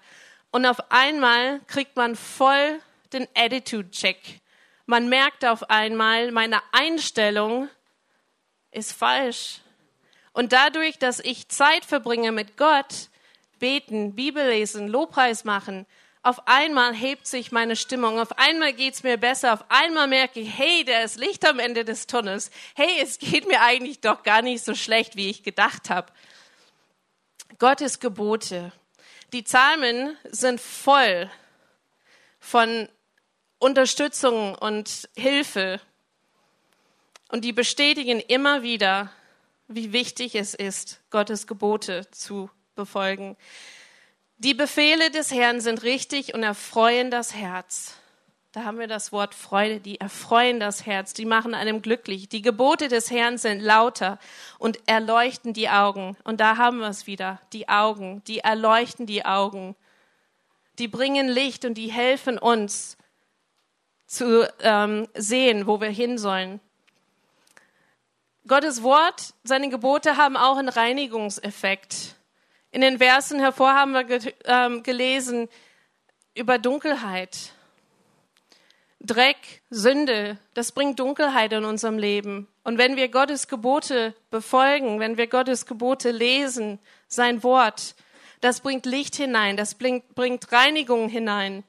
Und 0.52 0.66
auf 0.66 0.92
einmal 0.92 1.60
kriegt 1.68 1.96
man 1.96 2.16
voll 2.16 2.80
den 3.14 3.28
Attitude-Check. 3.36 4.42
Man 4.86 5.10
merkt 5.10 5.46
auf 5.46 5.70
einmal, 5.70 6.32
meine 6.32 6.62
Einstellung 6.72 7.70
ist 8.72 8.94
falsch. 8.94 9.60
Und 10.34 10.54
dadurch, 10.54 10.98
dass 10.98 11.20
ich 11.20 11.50
Zeit 11.50 11.84
verbringe 11.84 12.32
mit 12.32 12.58
Gott, 12.58 13.10
beten, 13.60 14.16
Bibel 14.16 14.48
lesen, 14.48 14.88
Lobpreis 14.88 15.44
machen, 15.44 15.86
auf 16.28 16.48
einmal 16.48 16.94
hebt 16.94 17.26
sich 17.26 17.52
meine 17.52 17.76
Stimmung, 17.76 18.20
auf 18.20 18.38
einmal 18.38 18.74
geht's 18.74 19.04
mir 19.04 19.18
besser, 19.18 19.54
auf 19.54 19.64
einmal 19.70 20.08
merke 20.08 20.42
ich, 20.42 20.58
hey, 20.58 20.84
da 20.84 21.00
ist 21.00 21.18
Licht 21.18 21.48
am 21.48 21.58
Ende 21.58 21.86
des 21.86 22.06
Tunnels. 22.06 22.52
Hey, 22.76 23.00
es 23.02 23.18
geht 23.18 23.48
mir 23.48 23.62
eigentlich 23.62 24.02
doch 24.02 24.24
gar 24.24 24.42
nicht 24.42 24.64
so 24.64 24.76
schlecht, 24.76 25.16
wie 25.16 25.30
ich 25.30 25.44
gedacht 25.44 25.90
habe. 25.90 26.12
Gottes 27.60 28.00
Gebote. 28.00 28.72
Die 29.34 29.42
Psalmen 29.42 30.16
sind 30.30 30.62
voll 30.62 31.30
von 32.40 32.88
Unterstützung 33.60 34.56
und 34.56 35.10
Hilfe. 35.18 35.82
Und 37.30 37.44
die 37.44 37.52
bestätigen 37.52 38.22
immer 38.22 38.64
wieder, 38.64 39.12
wie 39.68 39.92
wichtig 39.92 40.36
es 40.36 40.54
ist, 40.54 41.02
Gottes 41.10 41.46
Gebote 41.46 42.10
zu 42.12 42.50
befolgen. 42.76 43.36
Die 44.38 44.54
Befehle 44.54 45.12
des 45.12 45.32
Herrn 45.32 45.60
sind 45.60 45.84
richtig 45.84 46.34
und 46.34 46.44
erfreuen 46.44 47.12
das 47.12 47.34
Herz. 47.34 47.96
Da 48.54 48.64
haben 48.64 48.80
wir 48.80 48.88
das 48.88 49.12
Wort 49.12 49.36
Freude, 49.36 49.80
die 49.80 50.00
erfreuen 50.00 50.60
das 50.60 50.86
Herz, 50.86 51.14
die 51.14 51.26
machen 51.26 51.54
einem 51.54 51.82
glücklich. 51.82 52.30
Die 52.30 52.42
Gebote 52.42 52.88
des 52.88 53.12
Herrn 53.12 53.38
sind 53.38 53.60
lauter 53.60 54.20
und 54.58 54.80
erleuchten 54.88 55.54
die 55.54 55.70
Augen. 55.70 56.16
Und 56.24 56.40
da 56.40 56.58
haben 56.58 56.80
wir 56.80 56.88
es 56.88 57.08
wieder, 57.08 57.42
die 57.52 57.68
Augen, 57.68 58.24
die 58.26 58.40
erleuchten 58.40 59.06
die 59.06 59.26
Augen. 59.26 59.76
Die 60.80 60.88
bringen 60.88 61.28
Licht 61.28 61.66
und 61.66 61.74
die 61.74 61.92
helfen 61.92 62.38
uns 62.38 62.98
zu 64.06 64.48
ähm, 64.62 65.08
sehen, 65.14 65.68
wo 65.68 65.82
wir 65.82 65.90
hin 65.90 66.18
sollen. 66.18 66.62
Gottes 68.48 68.82
Wort, 68.82 69.34
seine 69.44 69.68
Gebote 69.70 70.16
haben 70.16 70.38
auch 70.38 70.56
einen 70.56 70.70
Reinigungseffekt. 70.70 72.16
In 72.72 72.80
den 72.80 73.00
Versen 73.00 73.40
hervor 73.40 73.74
haben 73.74 73.92
wir 73.92 74.06
ge 74.06 74.34
ähm, 74.46 74.84
gelesen 74.84 75.50
über 76.34 76.58
Dunkelheit. 76.58 77.52
Dreck, 79.00 79.62
Sünde, 79.70 80.38
das 80.54 80.72
bringt 80.72 81.00
Dunkelheit 81.00 81.54
in 81.54 81.66
unserem 81.66 82.00
Leben. 82.00 82.48
Und 82.64 82.78
wenn 82.78 82.96
wir 82.96 83.10
Gottes 83.10 83.48
Gebote 83.48 84.16
befolgen, 84.32 85.00
wenn 85.00 85.18
wir 85.18 85.28
Gottes 85.28 85.66
Gebote 85.66 86.12
lesen, 86.12 86.80
sein 87.08 87.44
Wort, 87.44 87.96
das 88.42 88.62
bringt 88.62 88.86
Licht 88.86 89.16
hinein, 89.16 89.56
das 89.56 89.76
bringt, 89.76 90.16
bringt 90.16 90.52
Reinigung 90.52 91.10
hinein. 91.10 91.64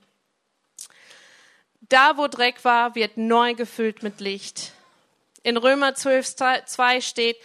Da, 1.88 2.16
wo 2.16 2.26
Dreck 2.26 2.64
war, 2.64 2.94
wird 2.94 3.16
neu 3.16 3.54
gefüllt 3.54 4.02
mit 4.02 4.20
Licht. 4.20 4.72
In 5.42 5.56
Römer 5.56 5.94
12, 5.94 6.34
2 6.66 7.00
steht, 7.00 7.36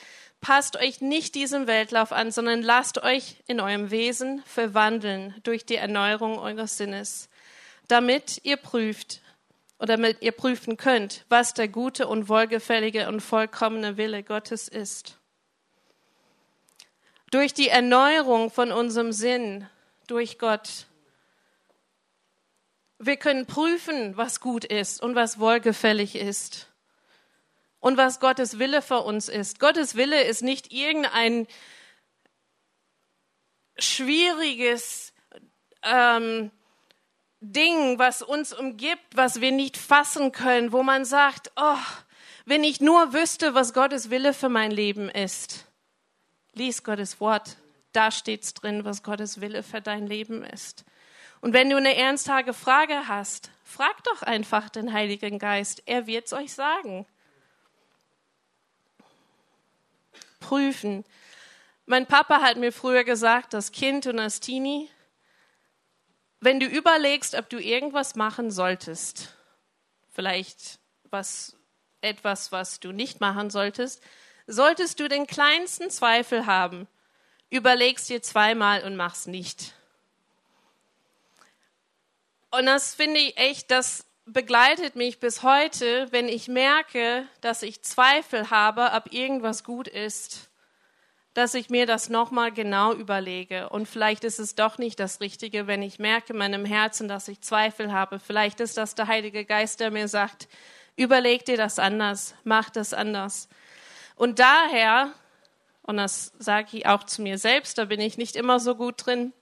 passt 0.41 0.75
euch 0.75 0.99
nicht 0.99 1.35
diesem 1.35 1.67
Weltlauf 1.67 2.11
an, 2.11 2.31
sondern 2.31 2.61
lasst 2.61 3.01
euch 3.01 3.37
in 3.47 3.61
eurem 3.61 3.91
Wesen 3.91 4.43
verwandeln 4.45 5.33
durch 5.43 5.65
die 5.65 5.77
Erneuerung 5.77 6.37
eures 6.37 6.77
Sinnes, 6.77 7.29
damit 7.87 8.41
ihr 8.43 8.57
prüft 8.57 9.21
oder 9.83 9.97
damit 9.97 10.21
ihr 10.21 10.31
prüfen 10.31 10.77
könnt, 10.77 11.25
was 11.27 11.53
der 11.53 11.67
gute 11.67 12.07
und 12.07 12.29
wohlgefällige 12.29 13.09
und 13.09 13.19
vollkommene 13.19 13.97
Wille 13.97 14.23
Gottes 14.23 14.69
ist. 14.69 15.19
Durch 17.31 17.53
die 17.53 17.67
Erneuerung 17.67 18.49
von 18.49 18.71
unserem 18.71 19.11
Sinn 19.11 19.67
durch 20.07 20.39
Gott. 20.39 20.87
Wir 22.97 23.17
können 23.17 23.45
prüfen, 23.45 24.15
was 24.15 24.39
gut 24.39 24.63
ist 24.63 25.01
und 25.03 25.15
was 25.15 25.37
wohlgefällig 25.37 26.15
ist 26.15 26.69
und 27.81 27.97
was 27.97 28.21
Gottes 28.21 28.59
Wille 28.59 28.81
für 28.81 29.01
uns 29.01 29.27
ist. 29.27 29.59
Gottes 29.59 29.97
Wille 29.97 30.23
ist 30.23 30.43
nicht 30.43 30.71
irgendein 30.71 31.45
schwieriges 33.77 35.11
ähm, 35.81 36.51
Ding, 37.51 37.99
was 37.99 38.21
uns 38.21 38.53
umgibt, 38.53 39.15
was 39.15 39.41
wir 39.41 39.51
nicht 39.51 39.77
fassen 39.77 40.31
können, 40.31 40.71
wo 40.71 40.83
man 40.83 41.05
sagt, 41.05 41.51
oh, 41.55 41.77
wenn 42.45 42.63
ich 42.63 42.81
nur 42.81 43.13
wüsste, 43.13 43.53
was 43.53 43.73
Gottes 43.73 44.09
Wille 44.09 44.33
für 44.33 44.49
mein 44.49 44.71
Leben 44.71 45.09
ist. 45.09 45.65
Lies 46.53 46.83
Gottes 46.83 47.19
Wort, 47.19 47.57
da 47.91 48.11
steht's 48.11 48.53
drin, 48.53 48.85
was 48.85 49.03
Gottes 49.03 49.41
Wille 49.41 49.63
für 49.63 49.81
dein 49.81 50.07
Leben 50.07 50.43
ist. 50.43 50.85
Und 51.41 51.53
wenn 51.53 51.69
du 51.69 51.77
eine 51.77 51.95
ernsthafte 51.95 52.53
Frage 52.53 53.07
hast, 53.07 53.51
frag 53.63 54.03
doch 54.03 54.21
einfach 54.21 54.69
den 54.69 54.93
Heiligen 54.93 55.39
Geist, 55.39 55.83
er 55.85 56.07
wird's 56.07 56.33
euch 56.33 56.53
sagen. 56.53 57.05
prüfen. 60.43 61.03
Mein 61.85 62.05
Papa 62.05 62.41
hat 62.41 62.57
mir 62.57 62.71
früher 62.71 63.03
gesagt, 63.03 63.53
das 63.53 63.71
Kind 63.71 64.05
und 64.05 64.17
das 64.17 64.39
Teenie, 64.39 64.89
wenn 66.43 66.59
du 66.59 66.65
überlegst, 66.65 67.35
ob 67.35 67.49
du 67.49 67.57
irgendwas 67.57 68.15
machen 68.15 68.51
solltest, 68.51 69.29
vielleicht 70.11 70.79
was, 71.09 71.55
etwas, 72.01 72.51
was 72.51 72.79
du 72.79 72.91
nicht 72.91 73.21
machen 73.21 73.49
solltest, 73.49 74.01
solltest 74.47 74.99
du 74.99 75.07
den 75.07 75.25
kleinsten 75.25 75.89
Zweifel 75.89 76.45
haben, 76.45 76.87
überlegst 77.49 78.09
dir 78.09 78.21
zweimal 78.21 78.83
und 78.83 78.95
mach's 78.95 79.25
nicht. 79.25 79.73
Und 82.51 82.65
das 82.65 82.93
finde 82.93 83.19
ich 83.19 83.37
echt, 83.37 83.71
das 83.71 84.05
begleitet 84.25 84.95
mich 84.95 85.19
bis 85.19 85.43
heute, 85.43 86.11
wenn 86.11 86.27
ich 86.27 86.47
merke, 86.47 87.27
dass 87.41 87.63
ich 87.63 87.83
Zweifel 87.83 88.49
habe, 88.49 88.91
ob 88.93 89.13
irgendwas 89.13 89.63
gut 89.63 89.87
ist, 89.87 90.49
dass 91.33 91.55
ich 91.55 91.69
mir 91.69 91.85
das 91.85 92.09
nochmal 92.09 92.51
genau 92.51 92.93
überlege. 92.93 93.69
Und 93.69 93.87
vielleicht 93.87 94.23
ist 94.23 94.39
es 94.39 94.55
doch 94.55 94.77
nicht 94.77 94.99
das 94.99 95.19
Richtige, 95.19 95.67
wenn 95.67 95.81
ich 95.81 95.99
merke 95.99 96.33
in 96.33 96.39
meinem 96.39 96.65
Herzen, 96.65 97.07
dass 97.07 97.27
ich 97.27 97.41
Zweifel 97.41 97.91
habe. 97.91 98.19
Vielleicht 98.19 98.59
ist 98.59 98.77
das 98.77 98.95
der 98.95 99.07
Heilige 99.07 99.45
Geist, 99.45 99.79
der 99.79 99.91
mir 99.91 100.07
sagt, 100.07 100.47
überleg 100.95 101.45
dir 101.45 101.57
das 101.57 101.79
anders, 101.79 102.35
mach 102.43 102.69
das 102.69 102.93
anders. 102.93 103.49
Und 104.15 104.39
daher, 104.39 105.11
und 105.81 105.97
das 105.97 106.33
sage 106.37 106.77
ich 106.77 106.85
auch 106.85 107.03
zu 107.03 107.21
mir 107.21 107.37
selbst, 107.37 107.77
da 107.77 107.85
bin 107.85 107.99
ich 107.99 108.17
nicht 108.17 108.35
immer 108.35 108.59
so 108.59 108.75
gut 108.75 109.05
drin, 109.05 109.33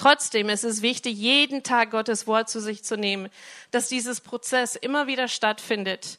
Trotzdem 0.00 0.48
ist 0.48 0.64
es 0.64 0.80
wichtig, 0.80 1.18
jeden 1.18 1.62
Tag 1.62 1.90
Gottes 1.90 2.26
Wort 2.26 2.48
zu 2.48 2.58
sich 2.58 2.82
zu 2.82 2.96
nehmen, 2.96 3.28
dass 3.70 3.90
dieses 3.90 4.22
Prozess 4.22 4.74
immer 4.74 5.06
wieder 5.06 5.28
stattfindet. 5.28 6.18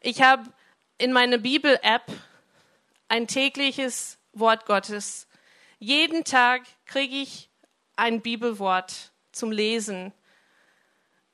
Ich 0.00 0.22
habe 0.22 0.44
in 0.96 1.12
meiner 1.12 1.36
Bibel-App 1.36 2.10
ein 3.08 3.26
tägliches 3.26 4.18
Wort 4.32 4.66
Gottes. 4.66 5.26
Jeden 5.78 6.24
Tag 6.24 6.62
kriege 6.86 7.16
ich 7.16 7.48
ein 7.96 8.20
Bibelwort 8.20 9.12
zum 9.32 9.50
Lesen. 9.50 10.12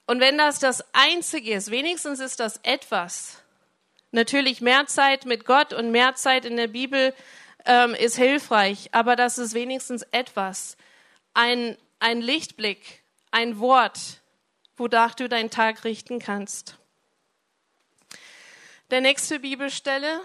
Und 0.06 0.20
wenn 0.20 0.38
das 0.38 0.58
das 0.58 0.84
Einzige 0.92 1.54
ist, 1.54 1.70
wenigstens 1.70 2.20
ist 2.20 2.40
das 2.40 2.58
etwas. 2.62 3.42
Natürlich 4.12 4.60
mehr 4.60 4.86
Zeit 4.86 5.26
mit 5.26 5.44
Gott 5.44 5.72
und 5.72 5.90
mehr 5.90 6.14
Zeit 6.14 6.44
in 6.44 6.56
der 6.56 6.68
Bibel 6.68 7.14
ähm, 7.64 7.94
ist 7.94 8.16
hilfreich, 8.16 8.90
aber 8.92 9.16
das 9.16 9.38
ist 9.38 9.54
wenigstens 9.54 10.02
etwas. 10.12 10.76
Ein, 11.32 11.76
ein 11.98 12.20
Lichtblick, 12.20 13.02
ein 13.30 13.58
Wort, 13.58 14.20
wodurch 14.76 15.14
du 15.14 15.28
deinen 15.28 15.50
Tag 15.50 15.84
richten 15.84 16.18
kannst. 16.18 16.76
Der 18.90 19.00
nächste 19.00 19.40
Bibelstelle 19.40 20.20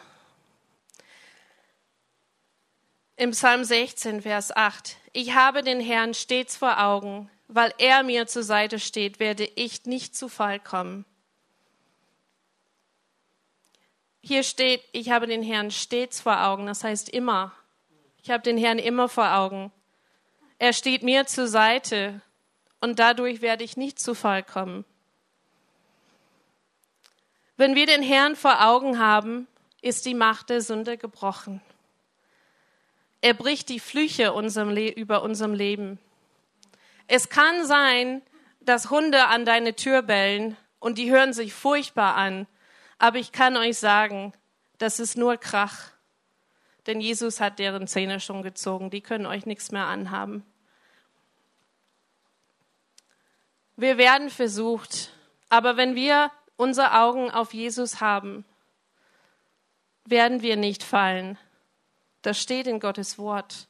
im 3.19 3.31
Psalm 3.31 3.65
16, 3.65 4.21
Vers 4.21 4.55
8. 4.55 4.95
Ich 5.11 5.33
habe 5.33 5.61
den 5.61 5.81
Herrn 5.81 6.13
stets 6.13 6.55
vor 6.55 6.81
Augen, 6.81 7.29
weil 7.49 7.73
er 7.77 8.01
mir 8.03 8.27
zur 8.27 8.43
Seite 8.43 8.79
steht, 8.79 9.19
werde 9.19 9.43
ich 9.55 9.85
nicht 9.85 10.15
zu 10.15 10.29
Fall 10.29 10.57
kommen. 10.57 11.03
Hier 14.21 14.43
steht, 14.43 14.81
ich 14.93 15.09
habe 15.09 15.27
den 15.27 15.43
Herrn 15.43 15.69
stets 15.69 16.21
vor 16.21 16.45
Augen, 16.45 16.65
das 16.65 16.85
heißt 16.85 17.09
immer. 17.09 17.51
Ich 18.23 18.29
habe 18.31 18.41
den 18.41 18.57
Herrn 18.57 18.79
immer 18.79 19.09
vor 19.09 19.35
Augen. 19.35 19.73
Er 20.57 20.71
steht 20.71 21.03
mir 21.03 21.25
zur 21.25 21.49
Seite 21.49 22.21
und 22.79 22.99
dadurch 22.99 23.41
werde 23.41 23.65
ich 23.65 23.75
nicht 23.75 23.99
zu 23.99 24.15
Fall 24.15 24.43
kommen. 24.43 24.85
Wenn 27.57 27.75
wir 27.75 27.85
den 27.85 28.01
Herrn 28.01 28.38
vor 28.38 28.65
Augen 28.65 28.97
haben, 28.97 29.47
ist 29.81 30.05
die 30.05 30.13
Macht 30.13 30.49
der 30.49 30.61
Sünde 30.61 30.97
gebrochen. 30.97 31.59
Er 33.21 33.33
bricht 33.33 33.69
die 33.69 33.79
Flüche 33.79 34.33
unserem 34.33 34.75
über 34.75 35.23
unserem 35.23 35.53
Leben. 35.53 35.99
Es 37.07 37.29
kann 37.29 37.65
sein, 37.65 38.21
dass 38.61 38.89
Hunde 38.89 39.27
an 39.27 39.45
deine 39.45 39.75
Tür 39.75 40.01
bellen 40.01 40.55
und 40.79 40.97
die 40.97 41.11
hören 41.11 41.33
sich 41.33 41.53
furchtbar 41.53 42.15
an, 42.15 42.47
aber 42.97 43.17
ich 43.17 43.31
kann 43.31 43.57
euch 43.57 43.77
sagen, 43.77 44.33
das 44.77 44.99
ist 44.99 45.17
nur 45.17 45.38
Krach. 45.38 45.91
Denn 46.88 47.01
Jesus 47.01 47.39
hat 47.41 47.59
deren 47.59 47.88
Zähne 47.88 48.19
schon 48.19 48.41
gezogen, 48.41 48.89
die 48.89 49.01
können 49.01 49.25
euch 49.25 49.45
nichts 49.45 49.71
mehr 49.71 49.85
anhaben. 49.85 50.45
Wir 53.75 53.97
werden 53.97 54.29
versucht, 54.29 55.11
aber 55.49 55.77
wenn 55.77 55.95
wir 55.95 56.31
unsere 56.57 56.99
Augen 56.99 57.31
auf 57.31 57.53
Jesus 57.53 58.01
haben, 58.01 58.43
werden 60.05 60.41
wir 60.41 60.57
nicht 60.57 60.83
fallen. 60.83 61.38
Das 62.21 62.39
steht 62.39 62.67
in 62.67 62.79
Gottes 62.79 63.17
Wort. 63.17 63.67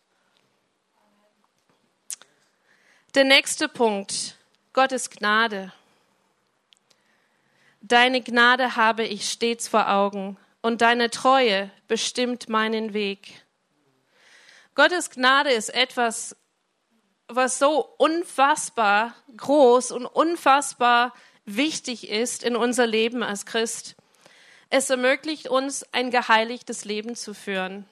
Der 3.15 3.23
nächste 3.23 3.67
Punkt, 3.67 4.37
Gottes 4.73 5.09
Gnade. 5.09 5.71
Deine 7.81 8.21
Gnade 8.21 8.75
habe 8.75 9.03
ich 9.03 9.29
stets 9.29 9.67
vor 9.67 9.89
Augen 9.89 10.37
und 10.61 10.81
deine 10.81 11.09
Treue 11.09 11.71
bestimmt 11.87 12.49
meinen 12.49 12.93
Weg. 12.93 13.43
Gottes 14.75 15.09
Gnade 15.09 15.51
ist 15.51 15.69
etwas, 15.69 16.35
was 17.27 17.59
so 17.59 17.79
unfassbar 17.97 19.15
groß 19.37 19.91
und 19.91 20.05
unfassbar 20.05 21.13
wichtig 21.45 22.09
ist 22.09 22.43
in 22.43 22.55
unser 22.55 22.87
Leben 22.87 23.23
als 23.23 23.45
Christ. 23.45 23.95
Es 24.69 24.89
ermöglicht 24.89 25.47
uns, 25.47 25.83
ein 25.93 26.11
geheiligtes 26.11 26.85
Leben 26.85 27.15
zu 27.15 27.33
führen. 27.33 27.87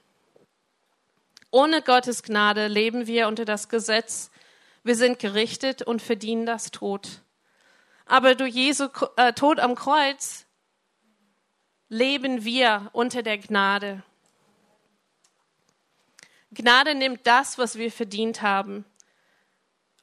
Ohne 1.51 1.81
Gottes 1.81 2.23
Gnade 2.23 2.67
leben 2.67 3.07
wir 3.07 3.27
unter 3.27 3.45
das 3.45 3.69
Gesetz. 3.69 4.31
Wir 4.83 4.95
sind 4.95 5.19
gerichtet 5.19 5.81
und 5.81 6.01
verdienen 6.01 6.45
das 6.45 6.71
Tod. 6.71 7.21
Aber 8.05 8.35
durch 8.35 8.53
Jesu 8.53 8.87
äh, 9.15 9.33
Tod 9.33 9.59
am 9.59 9.75
Kreuz 9.75 10.45
leben 11.89 12.43
wir 12.43 12.89
unter 12.93 13.23
der 13.23 13.37
Gnade. 13.37 14.03
Gnade 16.51 16.95
nimmt 16.95 17.25
das, 17.27 17.57
was 17.57 17.77
wir 17.77 17.91
verdient 17.91 18.41
haben 18.41 18.85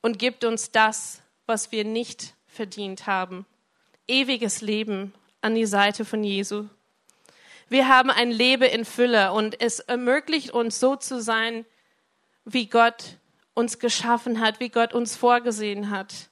und 0.03 0.19
gibt 0.19 0.45
uns 0.45 0.71
das, 0.71 1.23
was 1.47 1.73
wir 1.73 1.85
nicht 1.85 2.35
verdient 2.47 3.07
haben. 3.07 3.47
Ewiges 4.07 4.61
Leben 4.61 5.15
an 5.41 5.55
die 5.55 5.67
Seite 5.67 6.05
von 6.05 6.23
Jesu. 6.23 6.69
Wir 7.69 7.89
haben 7.89 8.11
ein 8.11 8.31
Leben 8.31 8.65
in 8.65 8.85
Fülle 8.85 9.33
und 9.33 9.61
es 9.61 9.81
ermöglicht 9.81 10.51
uns 10.51 10.81
so 10.81 10.97
zu 10.97 11.21
sein, 11.21 11.65
wie 12.45 12.67
Gott 12.67 13.19
uns 13.55 13.79
geschaffen 13.79 14.41
hat, 14.41 14.61
wie 14.61 14.69
Gott 14.69 14.93
uns 14.93 15.17
vorgesehen 15.17 15.91
hat. 15.91 16.31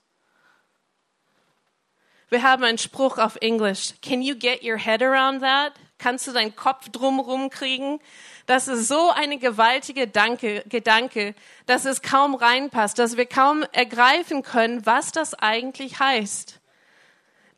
Wir 2.28 2.42
haben 2.42 2.64
einen 2.64 2.78
Spruch 2.78 3.18
auf 3.18 3.36
Englisch. 3.36 3.92
Can 4.00 4.22
you 4.22 4.34
get 4.34 4.62
your 4.64 4.78
head 4.78 5.02
around 5.02 5.42
that? 5.42 5.72
Kannst 5.98 6.26
du 6.26 6.32
deinen 6.32 6.56
Kopf 6.56 6.88
drumherum 6.88 7.50
kriegen? 7.50 8.00
Das 8.46 8.68
ist 8.68 8.88
so 8.88 9.10
eine 9.10 9.38
gewaltige 9.38 10.08
Danke, 10.08 10.64
Gedanke, 10.68 11.34
dass 11.66 11.84
es 11.84 12.02
kaum 12.02 12.34
reinpasst, 12.34 12.98
dass 12.98 13.16
wir 13.16 13.26
kaum 13.26 13.64
ergreifen 13.72 14.42
können, 14.42 14.84
was 14.84 15.12
das 15.12 15.34
eigentlich 15.34 16.00
heißt. 16.00 16.60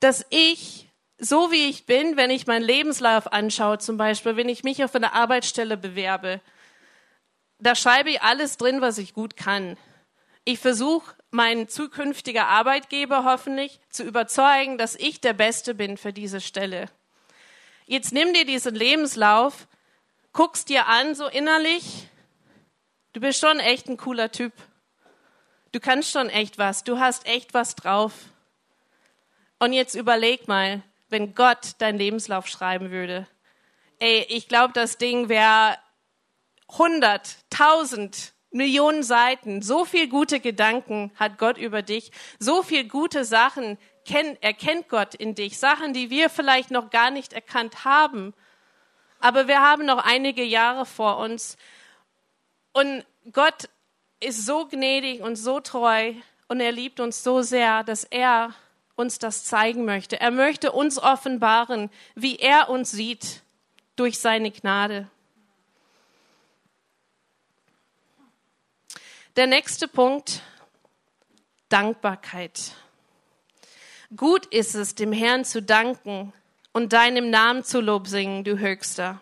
Dass 0.00 0.26
ich, 0.28 0.83
so 1.18 1.50
wie 1.50 1.68
ich 1.68 1.86
bin, 1.86 2.16
wenn 2.16 2.30
ich 2.30 2.46
meinen 2.46 2.64
Lebenslauf 2.64 3.32
anschaue, 3.32 3.78
zum 3.78 3.96
Beispiel, 3.96 4.36
wenn 4.36 4.48
ich 4.48 4.64
mich 4.64 4.82
auf 4.82 4.94
eine 4.94 5.12
Arbeitsstelle 5.12 5.76
bewerbe, 5.76 6.40
da 7.58 7.74
schreibe 7.74 8.10
ich 8.10 8.22
alles 8.22 8.56
drin, 8.56 8.80
was 8.80 8.98
ich 8.98 9.14
gut 9.14 9.36
kann. 9.36 9.76
Ich 10.44 10.58
versuche, 10.58 11.14
meinen 11.30 11.68
zukünftigen 11.68 12.42
Arbeitgeber 12.42 13.24
hoffentlich 13.24 13.80
zu 13.90 14.02
überzeugen, 14.02 14.76
dass 14.76 14.96
ich 14.96 15.20
der 15.20 15.32
Beste 15.32 15.74
bin 15.74 15.96
für 15.96 16.12
diese 16.12 16.40
Stelle. 16.40 16.90
Jetzt 17.86 18.12
nimm 18.12 18.34
dir 18.34 18.44
diesen 18.44 18.74
Lebenslauf 18.74 19.66
guckst 20.34 20.68
dir 20.68 20.86
an, 20.88 21.14
so 21.14 21.26
innerlich, 21.28 22.08
du 23.14 23.20
bist 23.20 23.40
schon 23.40 23.58
echt 23.60 23.88
ein 23.88 23.96
cooler 23.96 24.30
Typ. 24.30 24.52
Du 25.72 25.80
kannst 25.80 26.10
schon 26.10 26.28
echt 26.28 26.58
was, 26.58 26.84
du 26.84 26.98
hast 26.98 27.26
echt 27.26 27.54
was 27.54 27.74
drauf. 27.74 28.12
Und 29.58 29.72
jetzt 29.72 29.94
überleg 29.94 30.46
mal, 30.46 30.82
wenn 31.08 31.34
Gott 31.34 31.72
deinen 31.78 31.98
Lebenslauf 31.98 32.46
schreiben 32.46 32.90
würde. 32.90 33.26
Ey, 33.98 34.26
ich 34.28 34.48
glaube, 34.48 34.72
das 34.72 34.98
Ding 34.98 35.28
wäre 35.28 35.78
hundert, 36.68 37.36
tausend, 37.50 38.32
Millionen 38.50 39.02
Seiten. 39.02 39.62
So 39.62 39.84
viel 39.84 40.08
gute 40.08 40.38
Gedanken 40.38 41.10
hat 41.16 41.38
Gott 41.38 41.58
über 41.58 41.82
dich. 41.82 42.12
So 42.38 42.62
viel 42.62 42.86
gute 42.88 43.24
Sachen 43.24 43.78
erkennt 44.40 44.88
Gott 44.88 45.14
in 45.14 45.34
dich. 45.34 45.58
Sachen, 45.58 45.92
die 45.92 46.08
wir 46.10 46.30
vielleicht 46.30 46.70
noch 46.70 46.90
gar 46.90 47.10
nicht 47.10 47.32
erkannt 47.32 47.84
haben. 47.84 48.32
Aber 49.18 49.48
wir 49.48 49.60
haben 49.60 49.86
noch 49.86 50.04
einige 50.04 50.44
Jahre 50.44 50.86
vor 50.86 51.18
uns. 51.18 51.56
Und 52.72 53.04
Gott 53.32 53.68
ist 54.20 54.46
so 54.46 54.66
gnädig 54.66 55.20
und 55.20 55.36
so 55.36 55.60
treu 55.60 56.14
und 56.48 56.60
er 56.60 56.72
liebt 56.72 57.00
uns 57.00 57.24
so 57.24 57.42
sehr, 57.42 57.82
dass 57.84 58.04
er 58.04 58.54
uns 58.96 59.18
das 59.18 59.44
zeigen 59.44 59.84
möchte. 59.84 60.20
Er 60.20 60.30
möchte 60.30 60.72
uns 60.72 60.98
offenbaren, 60.98 61.90
wie 62.14 62.36
er 62.36 62.68
uns 62.68 62.90
sieht 62.90 63.42
durch 63.96 64.18
seine 64.18 64.50
Gnade. 64.50 65.08
Der 69.36 69.46
nächste 69.46 69.88
Punkt, 69.88 70.42
Dankbarkeit. 71.68 72.72
Gut 74.16 74.46
ist 74.46 74.76
es, 74.76 74.94
dem 74.94 75.12
Herrn 75.12 75.44
zu 75.44 75.60
danken 75.60 76.32
und 76.72 76.92
deinem 76.92 77.30
Namen 77.30 77.64
zu 77.64 77.80
Lob 77.80 78.06
singen, 78.06 78.44
du 78.44 78.58
Höchster. 78.58 79.20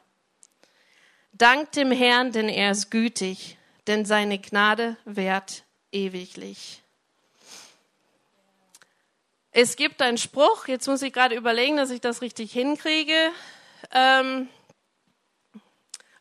Dank 1.32 1.72
dem 1.72 1.90
Herrn, 1.90 2.30
denn 2.30 2.50
er 2.50 2.72
ist 2.72 2.90
gütig, 2.90 3.56
denn 3.87 4.04
seine 4.04 4.38
Gnade 4.38 4.98
währt 5.06 5.64
ewiglich. 5.92 6.82
Es 9.55 9.77
gibt 9.77 10.01
einen 10.01 10.17
Spruch, 10.17 10.67
jetzt 10.67 10.87
muss 10.87 11.03
ich 11.03 11.12
gerade 11.12 11.37
überlegen, 11.37 11.77
dass 11.77 11.91
ich 11.91 12.01
das 12.01 12.23
richtig 12.23 12.51
hinkriege. 12.53 13.31
Ähm, 13.93 14.49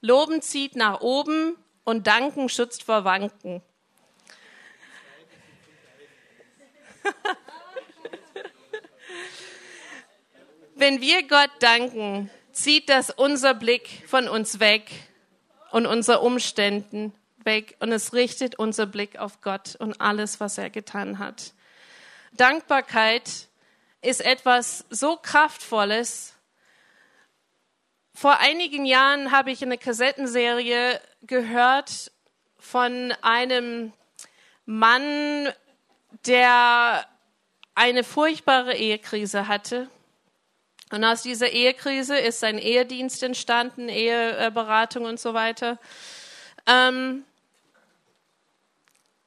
Loben 0.01 0.41
zieht 0.41 0.75
nach 0.75 0.99
oben 0.99 1.55
und 1.85 2.07
Danken 2.07 2.49
schützt 2.49 2.83
vor 2.83 3.05
Wanken. 3.05 3.61
Wenn 10.75 10.99
wir 10.99 11.25
Gott 11.25 11.51
danken, 11.61 12.29
zieht 12.51 12.89
das 12.89 13.11
unser 13.11 13.53
Blick 13.53 14.03
von 14.07 14.27
uns 14.27 14.59
weg 14.59 14.91
und 15.71 15.85
unser 15.85 16.21
Umständen 16.21 17.13
weg 17.45 17.77
und 17.79 17.93
es 17.93 18.11
richtet 18.11 18.59
unser 18.59 18.87
Blick 18.87 19.17
auf 19.19 19.39
Gott 19.39 19.77
und 19.77 20.01
alles, 20.01 20.41
was 20.41 20.57
er 20.57 20.69
getan 20.69 21.17
hat. 21.17 21.53
Dankbarkeit 22.31 23.47
ist 24.01 24.21
etwas 24.21 24.85
so 24.89 25.17
Kraftvolles. 25.17 26.33
Vor 28.13 28.39
einigen 28.39 28.85
Jahren 28.85 29.31
habe 29.31 29.51
ich 29.51 29.63
eine 29.63 29.77
Kassettenserie 29.77 30.99
gehört 31.21 32.11
von 32.57 33.13
einem 33.21 33.93
Mann, 34.65 35.51
der 36.25 37.05
eine 37.75 38.03
furchtbare 38.03 38.75
Ehekrise 38.75 39.47
hatte. 39.47 39.89
Und 40.91 41.03
aus 41.03 41.23
dieser 41.23 41.49
Ehekrise 41.49 42.17
ist 42.17 42.41
sein 42.41 42.57
Ehedienst 42.57 43.23
entstanden, 43.23 43.87
Eheberatung 43.87 45.05
und 45.05 45.19
so 45.19 45.33
weiter. 45.33 45.79
Ähm, 46.67 47.23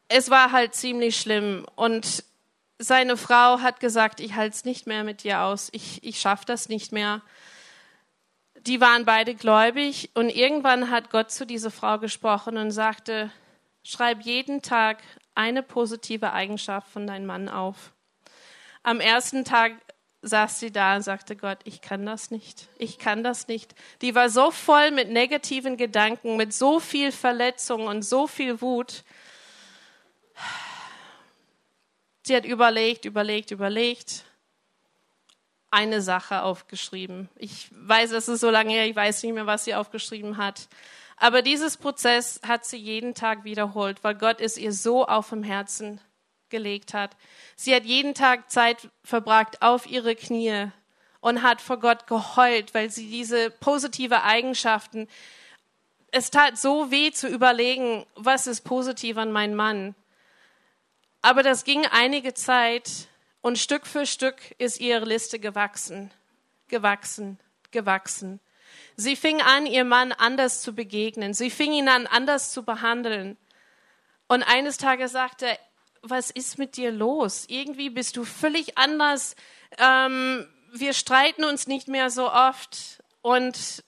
es 0.09 0.31
war 0.31 0.53
halt 0.53 0.75
ziemlich 0.75 1.19
schlimm. 1.19 1.67
Und 1.75 2.25
seine 2.79 3.17
Frau 3.17 3.61
hat 3.61 3.81
gesagt, 3.81 4.21
ich 4.21 4.35
halte 4.35 4.55
es 4.55 4.65
nicht 4.65 4.87
mehr 4.87 5.05
mit 5.05 5.23
dir 5.23 5.43
aus, 5.43 5.69
ich, 5.73 6.03
ich 6.03 6.21
schaffe 6.21 6.45
das 6.47 6.69
nicht 6.69 6.93
mehr. 6.93 7.23
Die 8.67 8.81
waren 8.81 9.05
beide 9.05 9.35
gläubig 9.35 10.11
und 10.15 10.31
irgendwann 10.31 10.91
hat 10.91 11.11
Gott 11.11 11.31
zu 11.31 11.47
dieser 11.47 11.71
Frau 11.71 11.99
gesprochen 11.99 12.57
und 12.57 12.71
sagte, 12.71 13.31
schreib 13.83 14.23
jeden 14.23 14.63
Tag 14.63 15.03
eine 15.35 15.63
positive 15.63 16.33
Eigenschaft 16.33 16.89
von 16.89 17.07
deinem 17.07 17.27
Mann 17.27 17.49
auf. 17.49 17.93
Am 18.83 19.01
ersten 19.01 19.45
Tag 19.45 19.73
saß 20.23 20.59
sie 20.59 20.73
da 20.73 20.97
und 20.97 21.03
sagte, 21.03 21.37
Gott, 21.37 21.59
ich 21.65 21.81
kann 21.83 22.07
das 22.07 22.31
nicht, 22.31 22.69
ich 22.79 22.99
kann 22.99 23.23
das 23.23 23.49
nicht. 23.49 23.75
Die 24.01 24.15
war 24.15 24.31
so 24.31 24.51
voll 24.51 24.91
mit 24.91 25.11
negativen 25.11 25.77
Gedanken, 25.77 26.37
mit 26.37 26.55
so 26.55 26.81
viel 26.81 27.13
Verletzung 27.13 27.87
und 27.87 28.03
so 28.03 28.27
viel 28.27 28.61
Wut. 28.61 29.05
Sie 32.27 32.35
hat 32.35 32.47
überlegt, 32.47 33.05
überlegt, 33.05 33.51
überlegt, 33.51 34.25
eine 35.71 36.01
Sache 36.01 36.43
aufgeschrieben. 36.43 37.29
Ich 37.37 37.69
weiß, 37.73 38.13
es 38.13 38.29
ist 38.29 38.41
so 38.41 38.49
lange 38.49 38.73
her, 38.73 38.87
ich 38.87 38.97
weiß 38.97 39.23
nicht 39.23 39.35
mehr, 39.35 39.47
was 39.47 39.65
sie 39.65 39.75
aufgeschrieben 39.75 40.39
hat. 40.39 40.69
Aber 41.19 41.43
dieses 41.43 41.77
Prozess 41.77 42.41
hat 42.47 42.65
sie 42.65 42.79
jeden 42.79 43.13
Tag 43.15 43.45
wiederholt, 43.45 44.03
weil 44.03 44.15
Gott 44.15 44.41
es 44.41 44.57
ihr 44.57 44.73
so 44.73 45.07
auf 45.07 45.29
dem 45.29 45.43
Herzen 45.43 46.01
gelegt 46.49 46.95
hat. 46.95 47.15
Sie 47.57 47.75
hat 47.75 47.85
jeden 47.85 48.15
Tag 48.15 48.51
Zeit 48.51 48.89
verbracht 49.03 49.61
auf 49.61 49.87
ihre 49.87 50.17
Knie 50.17 50.69
und 51.21 51.43
hat 51.43 51.61
vor 51.61 51.79
Gott 51.79 52.07
geheult, 52.07 52.73
weil 52.73 52.91
sie 52.91 53.11
diese 53.11 53.51
positive 53.51 54.23
Eigenschaften, 54.23 55.09
es 56.11 56.31
tat 56.31 56.57
so 56.57 56.91
weh 56.91 57.11
zu 57.11 57.29
überlegen, 57.29 58.07
was 58.15 58.47
ist 58.47 58.63
positiv 58.63 59.19
an 59.19 59.31
meinem 59.31 59.57
Mann. 59.57 59.95
Aber 61.25 61.43
das 61.43 61.65
ging 61.65 61.87
einige 61.87 62.35
Zeit 62.35 63.09
und 63.41 63.59
Stück 63.59 63.87
für 63.87 64.05
Stück 64.05 64.37
ist 64.59 64.79
ihre 64.79 65.07
Liste 65.07 65.39
gewachsen, 65.39 66.11
gewachsen, 66.69 67.41
gewachsen. 67.71 68.41
Sie 68.97 69.17
fing 69.17 69.41
an, 69.41 69.65
ihr 69.65 69.85
Mann 69.85 70.13
anders 70.13 70.61
zu 70.61 70.75
begegnen. 70.75 71.33
Sie 71.33 71.49
fing 71.49 71.73
ihn 71.73 71.89
an, 71.89 72.07
anders 72.07 72.53
zu 72.53 72.63
behandeln. 72.63 73.39
Und 74.29 74.43
eines 74.43 74.77
Tages 74.77 75.13
sagte 75.13 75.47
er, 75.47 75.59
was 76.03 76.31
ist 76.31 76.59
mit 76.59 76.77
dir 76.77 76.91
los? 76.91 77.47
Irgendwie 77.49 77.89
bist 77.89 78.19
du 78.19 78.27
völlig 78.27 78.77
anders. 78.77 79.35
Ähm, 79.79 80.47
wir 80.75 80.93
streiten 80.93 81.45
uns 81.45 81.67
nicht 81.67 81.89
mehr 81.89 82.11
so 82.11 82.31
oft. 82.31 83.03
Und 83.23 83.83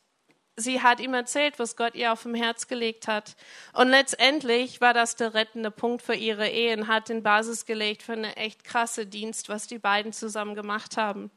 sie 0.56 0.82
hat 0.82 1.00
ihm 1.00 1.14
erzählt, 1.14 1.58
was 1.58 1.76
Gott 1.76 1.94
ihr 1.94 2.12
auf 2.12 2.22
dem 2.22 2.34
Herz 2.34 2.66
gelegt 2.66 3.06
hat. 3.08 3.36
Und 3.72 3.88
letztendlich 3.88 4.80
war 4.80 4.94
das 4.94 5.16
der 5.16 5.34
rettende 5.34 5.70
Punkt 5.70 6.02
für 6.02 6.14
ihre 6.14 6.48
Ehe 6.48 6.76
und 6.76 6.88
hat 6.88 7.08
den 7.08 7.22
Basis 7.22 7.66
gelegt 7.66 8.02
für 8.02 8.14
eine 8.14 8.36
echt 8.36 8.64
krasse 8.64 9.06
Dienst, 9.06 9.48
was 9.48 9.66
die 9.66 9.78
beiden 9.78 10.12
zusammen 10.12 10.54
gemacht 10.54 10.96
haben. 10.96 11.30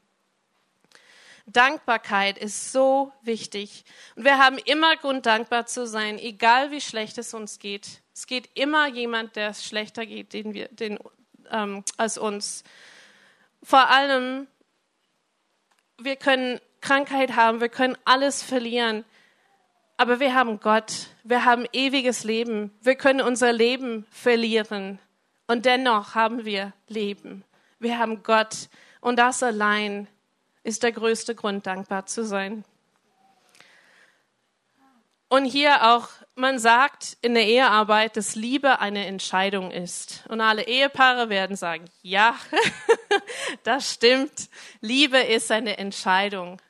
Dankbarkeit 1.46 2.38
ist 2.38 2.72
so 2.72 3.12
wichtig. 3.22 3.84
Und 4.16 4.24
wir 4.24 4.38
haben 4.38 4.58
immer 4.60 4.96
Grund, 4.98 5.26
dankbar 5.26 5.66
zu 5.66 5.88
sein, 5.88 6.20
egal 6.20 6.72
wie 6.72 6.82
schlecht 6.82 7.18
es 7.18 7.34
uns 7.34 7.60
geht. 7.60 8.02
Es 8.14 8.28
geht 8.28 8.50
immer 8.54 8.88
jemand, 8.88 9.36
der 9.36 9.50
es 9.50 9.66
schlechter 9.66 10.06
geht 10.06 10.34
den 10.34 10.54
wir, 10.54 10.68
den, 10.68 11.00
ähm, 11.50 11.84
als 11.98 12.18
uns. 12.18 12.64
Vor 13.64 13.90
allem, 13.90 14.48
wir 15.98 16.16
können 16.16 16.60
Krankheit 16.82 17.36
haben, 17.36 17.62
wir 17.62 17.70
können 17.70 17.98
alles 18.06 18.44
verlieren. 18.44 19.04
Aber 20.00 20.22
wir 20.22 20.34
haben 20.34 20.62
Gott, 20.62 21.08
wir 21.26 21.44
haben 21.44 21.66
ewiges 21.74 22.24
Leben, 22.24 22.72
wir 22.80 22.96
können 22.96 23.20
unser 23.20 23.52
Leben 23.52 24.06
verlieren 24.12 24.98
und 25.46 25.66
dennoch 25.66 26.16
haben 26.16 26.46
wir 26.46 26.72
Leben. 26.88 27.44
Wir 27.80 28.00
haben 28.00 28.24
Gott 28.24 28.70
und 29.02 29.20
das 29.20 29.44
allein 29.44 30.08
ist 30.64 30.84
der 30.84 30.94
größte 30.94 31.36
Grund, 31.36 31.68
dankbar 31.68 32.06
zu 32.06 32.24
sein. 32.24 32.64
Und 35.28 35.44
hier 35.44 35.92
auch, 35.92 36.08
man 36.34 36.60
sagt 36.60 37.18
in 37.22 37.34
der 37.34 37.46
Ehearbeit, 37.46 38.16
dass 38.16 38.36
Liebe 38.36 38.80
eine 38.80 39.06
Entscheidung 39.06 39.70
ist. 39.70 40.24
Und 40.30 40.40
alle 40.40 40.66
Ehepaare 40.66 41.28
werden 41.28 41.58
sagen, 41.58 41.84
ja, 42.04 42.36
das 43.64 43.96
stimmt. 43.96 44.48
Liebe 44.80 45.20
ist 45.20 45.52
eine 45.52 45.78
Entscheidung. 45.78 46.62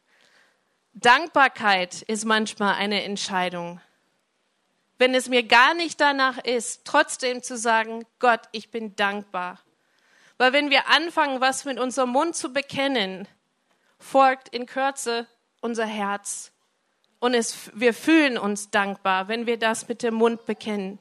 Dankbarkeit 1.01 2.01
ist 2.01 2.25
manchmal 2.25 2.75
eine 2.75 3.03
Entscheidung. 3.03 3.79
Wenn 4.97 5.15
es 5.15 5.29
mir 5.29 5.43
gar 5.43 5.73
nicht 5.73 6.01
danach 6.01 6.37
ist, 6.39 6.83
trotzdem 6.83 7.41
zu 7.41 7.57
sagen, 7.57 8.05
Gott, 8.19 8.41
ich 8.51 8.69
bin 8.69 8.97
dankbar. 8.97 9.59
Weil 10.37 10.51
wenn 10.51 10.69
wir 10.69 10.89
anfangen, 10.89 11.39
was 11.39 11.63
mit 11.63 11.79
unserem 11.79 12.09
Mund 12.09 12.35
zu 12.35 12.51
bekennen, 12.51 13.29
folgt 13.97 14.49
in 14.49 14.65
Kürze 14.65 15.25
unser 15.61 15.85
Herz. 15.85 16.51
Und 17.19 17.33
es, 17.33 17.71
wir 17.73 17.93
fühlen 17.93 18.37
uns 18.37 18.69
dankbar, 18.69 19.29
wenn 19.29 19.45
wir 19.45 19.57
das 19.57 19.87
mit 19.87 20.03
dem 20.03 20.15
Mund 20.15 20.45
bekennen. 20.45 20.99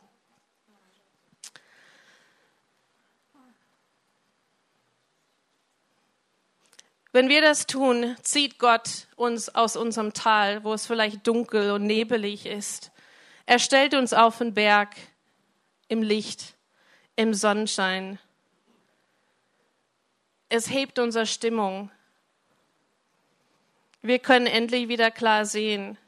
Wenn 7.18 7.28
wir 7.28 7.42
das 7.42 7.66
tun, 7.66 8.16
zieht 8.22 8.60
Gott 8.60 9.08
uns 9.16 9.52
aus 9.52 9.74
unserem 9.74 10.12
Tal, 10.12 10.62
wo 10.62 10.72
es 10.72 10.86
vielleicht 10.86 11.26
dunkel 11.26 11.72
und 11.72 11.82
nebelig 11.82 12.46
ist. 12.46 12.92
Er 13.44 13.58
stellt 13.58 13.94
uns 13.94 14.12
auf 14.12 14.38
den 14.38 14.54
Berg 14.54 14.94
im 15.88 16.00
Licht, 16.00 16.54
im 17.16 17.34
Sonnenschein. 17.34 18.20
Es 20.48 20.70
hebt 20.70 21.00
unsere 21.00 21.26
Stimmung. 21.26 21.90
Wir 24.00 24.20
können 24.20 24.46
endlich 24.46 24.86
wieder 24.86 25.10
klar 25.10 25.44
sehen, 25.44 25.98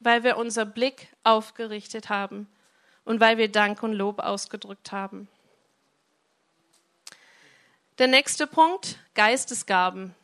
weil 0.00 0.22
wir 0.22 0.36
unser 0.36 0.66
Blick 0.66 1.08
aufgerichtet 1.24 2.10
haben 2.10 2.46
und 3.06 3.20
weil 3.20 3.38
wir 3.38 3.50
Dank 3.50 3.82
und 3.82 3.94
Lob 3.94 4.18
ausgedrückt 4.18 4.92
haben. 4.92 5.28
Der 7.96 8.08
nächste 8.08 8.46
Punkt, 8.46 8.98
Geistesgaben. 9.14 10.14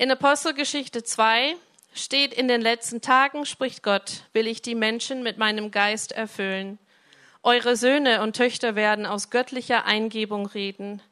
In 0.00 0.12
Apostelgeschichte 0.12 1.02
2 1.02 1.56
steht, 1.92 2.32
in 2.32 2.46
den 2.46 2.60
letzten 2.60 3.00
Tagen, 3.00 3.44
spricht 3.44 3.82
Gott, 3.82 4.22
will 4.32 4.46
ich 4.46 4.62
die 4.62 4.76
Menschen 4.76 5.24
mit 5.24 5.38
meinem 5.38 5.72
Geist 5.72 6.12
erfüllen. 6.12 6.78
Eure 7.42 7.74
Söhne 7.74 8.22
und 8.22 8.36
Töchter 8.36 8.76
werden 8.76 9.06
aus 9.06 9.30
göttlicher 9.30 9.86
Eingebung 9.86 10.46
reden. 10.46 11.02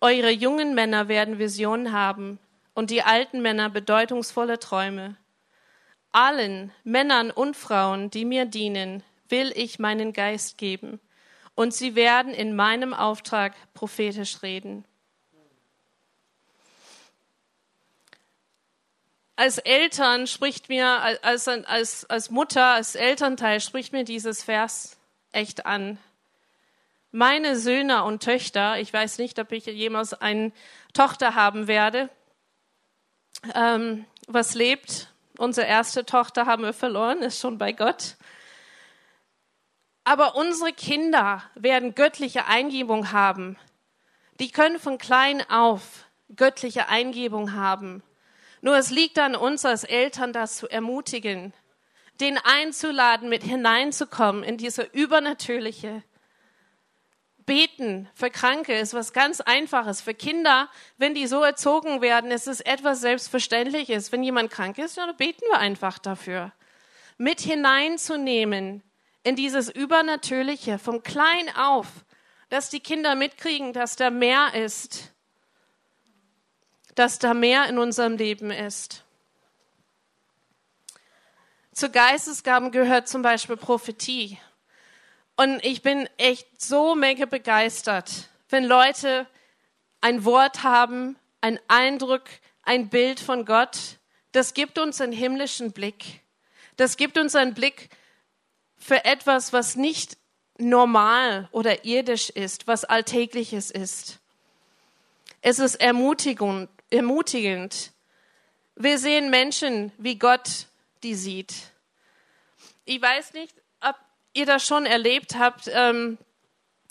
Eure 0.00 0.30
jungen 0.30 0.74
Männer 0.74 1.08
werden 1.08 1.38
Visionen 1.38 1.92
haben 1.92 2.38
und 2.72 2.88
die 2.88 3.02
alten 3.02 3.42
Männer 3.42 3.68
bedeutungsvolle 3.68 4.58
Träume. 4.58 5.16
Allen 6.10 6.72
Männern 6.82 7.30
und 7.30 7.58
Frauen, 7.58 8.08
die 8.08 8.24
mir 8.24 8.46
dienen, 8.46 9.02
will 9.28 9.52
ich 9.54 9.78
meinen 9.78 10.14
Geist 10.14 10.56
geben, 10.56 10.98
und 11.54 11.74
sie 11.74 11.94
werden 11.94 12.32
in 12.32 12.56
meinem 12.56 12.94
Auftrag 12.94 13.52
prophetisch 13.74 14.42
reden. 14.42 14.86
Als 19.36 19.58
Eltern 19.58 20.26
spricht 20.26 20.68
mir, 20.68 20.86
als, 21.22 21.48
als, 21.48 22.08
als 22.08 22.30
Mutter, 22.30 22.74
als 22.74 22.94
Elternteil 22.94 23.60
spricht 23.60 23.92
mir 23.92 24.04
dieses 24.04 24.42
Vers 24.42 24.96
echt 25.32 25.66
an. 25.66 25.98
Meine 27.10 27.56
Söhne 27.56 28.04
und 28.04 28.22
Töchter, 28.22 28.78
ich 28.78 28.92
weiß 28.92 29.18
nicht, 29.18 29.38
ob 29.38 29.52
ich 29.52 29.66
jemals 29.66 30.14
eine 30.14 30.52
Tochter 30.92 31.34
haben 31.34 31.66
werde, 31.66 32.10
ähm, 33.54 34.04
was 34.26 34.54
lebt, 34.54 35.08
Unsere 35.36 35.66
erste 35.66 36.06
Tochter 36.06 36.46
haben 36.46 36.62
wir 36.62 36.72
verloren, 36.72 37.22
ist 37.22 37.40
schon 37.40 37.58
bei 37.58 37.72
Gott. 37.72 38.16
Aber 40.04 40.36
unsere 40.36 40.72
Kinder 40.72 41.42
werden 41.56 41.94
göttliche 41.94 42.46
Eingebung 42.46 43.10
haben. 43.10 43.56
Die 44.38 44.50
können 44.50 44.78
von 44.78 44.98
klein 44.98 45.42
auf 45.50 46.08
göttliche 46.36 46.88
Eingebung 46.88 47.52
haben. 47.52 48.02
Nur 48.64 48.78
es 48.78 48.88
liegt 48.88 49.18
an 49.18 49.36
uns 49.36 49.66
als 49.66 49.84
Eltern, 49.84 50.32
das 50.32 50.56
zu 50.56 50.66
ermutigen, 50.70 51.52
den 52.22 52.38
einzuladen, 52.38 53.28
mit 53.28 53.42
hineinzukommen 53.42 54.42
in 54.42 54.56
diese 54.56 54.84
übernatürliche. 54.84 56.02
Beten 57.44 58.08
für 58.14 58.30
Kranke 58.30 58.72
ist 58.72 58.94
was 58.94 59.12
ganz 59.12 59.42
Einfaches. 59.42 60.00
Für 60.00 60.14
Kinder, 60.14 60.70
wenn 60.96 61.12
die 61.12 61.26
so 61.26 61.42
erzogen 61.42 62.00
werden, 62.00 62.30
ist 62.30 62.48
es 62.48 62.62
etwas 62.62 63.02
Selbstverständliches. 63.02 64.12
Wenn 64.12 64.22
jemand 64.22 64.50
krank 64.50 64.78
ist, 64.78 64.96
dann 64.96 65.14
beten 65.14 65.44
wir 65.50 65.58
einfach 65.58 65.98
dafür. 65.98 66.50
Mit 67.18 67.42
hineinzunehmen 67.42 68.82
in 69.24 69.36
dieses 69.36 69.68
Übernatürliche, 69.68 70.78
vom 70.78 71.02
Klein 71.02 71.54
auf, 71.54 71.88
dass 72.48 72.70
die 72.70 72.80
Kinder 72.80 73.14
mitkriegen, 73.14 73.74
dass 73.74 73.96
da 73.96 74.08
mehr 74.08 74.54
ist, 74.54 75.13
dass 76.94 77.18
da 77.18 77.34
mehr 77.34 77.68
in 77.68 77.78
unserem 77.78 78.16
Leben 78.16 78.50
ist. 78.50 79.04
Zu 81.72 81.90
Geistesgaben 81.90 82.70
gehört 82.70 83.08
zum 83.08 83.22
Beispiel 83.22 83.56
Prophetie. 83.56 84.38
Und 85.36 85.64
ich 85.64 85.82
bin 85.82 86.08
echt 86.16 86.62
so 86.62 86.94
mega 86.94 87.26
begeistert, 87.26 88.28
wenn 88.48 88.64
Leute 88.64 89.26
ein 90.00 90.24
Wort 90.24 90.62
haben, 90.62 91.16
ein 91.40 91.58
Eindruck, 91.66 92.24
ein 92.62 92.88
Bild 92.88 93.18
von 93.18 93.44
Gott. 93.44 93.98
Das 94.30 94.54
gibt 94.54 94.78
uns 94.78 95.00
einen 95.00 95.12
himmlischen 95.12 95.72
Blick. 95.72 96.20
Das 96.76 96.96
gibt 96.96 97.18
uns 97.18 97.34
einen 97.34 97.54
Blick 97.54 97.88
für 98.76 99.04
etwas, 99.04 99.52
was 99.52 99.76
nicht 99.76 100.16
normal 100.58 101.48
oder 101.50 101.84
irdisch 101.84 102.30
ist, 102.30 102.66
was 102.66 102.84
alltägliches 102.84 103.70
ist. 103.70 104.20
Es 105.40 105.58
ist 105.58 105.76
ermutigend, 105.76 106.68
ermutigend. 106.94 107.92
Wir 108.76 108.98
sehen 108.98 109.30
Menschen, 109.30 109.92
wie 109.98 110.18
Gott 110.18 110.66
die 111.02 111.14
sieht. 111.14 111.54
Ich 112.84 113.00
weiß 113.00 113.34
nicht, 113.34 113.54
ob 113.80 113.96
ihr 114.32 114.46
das 114.46 114.66
schon 114.66 114.86
erlebt 114.86 115.36
habt. 115.38 115.68
Ähm, 115.72 116.18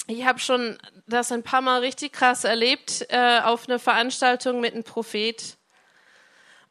ich 0.08 0.26
habe 0.26 0.40
schon 0.40 0.78
das 1.08 1.32
ein 1.32 1.44
paar 1.44 1.62
Mal 1.62 1.80
richtig 1.80 2.14
krass 2.14 2.44
erlebt 2.44 3.06
äh, 3.10 3.40
auf 3.44 3.68
einer 3.68 3.80
Veranstaltung 3.80 4.60
mit 4.60 4.74
einem 4.74 4.84
Prophet. 4.84 5.58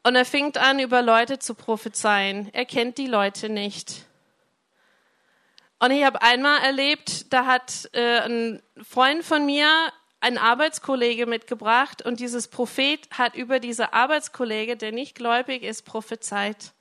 Und 0.02 0.16
er 0.16 0.24
fängt 0.24 0.58
an, 0.58 0.78
über 0.78 1.02
Leute 1.02 1.38
zu 1.38 1.54
prophezeien. 1.54 2.50
Er 2.52 2.64
kennt 2.64 2.98
die 2.98 3.06
Leute 3.06 3.48
nicht. 3.48 4.06
Und 5.78 5.90
ich 5.90 6.04
habe 6.04 6.22
einmal 6.22 6.60
erlebt, 6.62 7.32
da 7.32 7.46
hat 7.46 7.88
äh, 7.92 8.20
ein 8.20 8.62
Freund 8.82 9.24
von 9.24 9.46
mir 9.46 9.92
einen 10.22 10.38
Arbeitskollege 10.38 11.26
mitgebracht 11.26 12.00
und 12.00 12.20
dieses 12.20 12.46
Prophet 12.46 13.08
hat 13.10 13.34
über 13.34 13.58
diese 13.58 13.92
Arbeitskollege, 13.92 14.76
der 14.76 14.92
nicht 14.92 15.16
gläubig 15.16 15.64
ist, 15.64 15.82
prophezeit. 15.82 16.72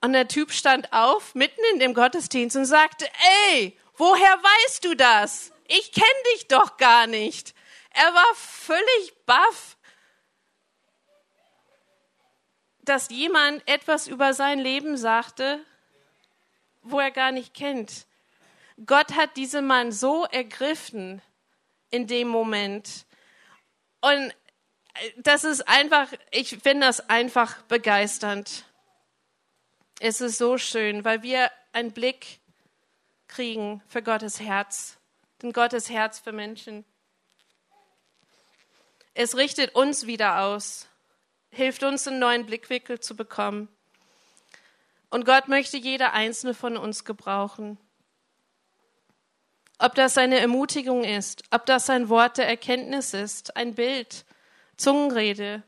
Und 0.00 0.12
der 0.12 0.28
Typ 0.28 0.52
stand 0.52 0.92
auf, 0.92 1.34
mitten 1.34 1.60
in 1.72 1.80
dem 1.80 1.92
Gottesdienst 1.92 2.56
und 2.56 2.66
sagte, 2.66 3.04
ey, 3.50 3.76
woher 3.96 4.38
weißt 4.42 4.84
du 4.84 4.94
das? 4.94 5.50
Ich 5.66 5.90
kenne 5.90 6.06
dich 6.34 6.46
doch 6.46 6.76
gar 6.76 7.08
nicht. 7.08 7.52
Er 7.94 8.14
war 8.14 8.34
völlig 8.36 9.12
baff, 9.26 9.76
dass 12.82 13.10
jemand 13.10 13.66
etwas 13.66 14.06
über 14.06 14.34
sein 14.34 14.60
Leben 14.60 14.96
sagte, 14.96 15.58
wo 16.82 17.00
er 17.00 17.10
gar 17.10 17.32
nicht 17.32 17.54
kennt. 17.54 18.06
Gott 18.86 19.16
hat 19.16 19.36
diesen 19.36 19.66
Mann 19.66 19.90
so 19.90 20.24
ergriffen 20.26 21.20
in 21.90 22.06
dem 22.06 22.28
Moment. 22.28 23.06
Und 24.00 24.34
das 25.18 25.44
ist 25.44 25.66
einfach, 25.68 26.12
ich 26.30 26.58
finde 26.62 26.86
das 26.86 27.08
einfach 27.08 27.62
begeisternd. 27.62 28.64
Es 30.00 30.20
ist 30.20 30.38
so 30.38 30.58
schön, 30.58 31.04
weil 31.04 31.22
wir 31.22 31.50
einen 31.72 31.92
Blick 31.92 32.40
kriegen 33.28 33.82
für 33.86 34.02
Gottes 34.02 34.40
Herz, 34.40 34.98
denn 35.42 35.52
Gottes 35.52 35.90
Herz 35.90 36.18
für 36.18 36.32
Menschen. 36.32 36.84
Es 39.14 39.36
richtet 39.36 39.74
uns 39.74 40.06
wieder 40.06 40.42
aus, 40.42 40.88
hilft 41.50 41.82
uns, 41.82 42.06
einen 42.06 42.18
neuen 42.18 42.46
Blickwinkel 42.46 43.00
zu 43.00 43.16
bekommen. 43.16 43.68
Und 45.10 45.24
Gott 45.24 45.48
möchte 45.48 45.76
jeder 45.76 46.12
einzelne 46.12 46.54
von 46.54 46.76
uns 46.76 47.04
gebrauchen. 47.04 47.78
Ob 49.82 49.94
das 49.94 50.18
eine 50.18 50.38
Ermutigung 50.38 51.04
ist, 51.04 51.42
ob 51.50 51.64
das 51.64 51.88
ein 51.88 52.10
Wort 52.10 52.36
der 52.36 52.46
Erkenntnis 52.46 53.14
ist, 53.14 53.56
ein 53.56 53.74
Bild, 53.74 54.26
Zungenrede, 54.76 55.62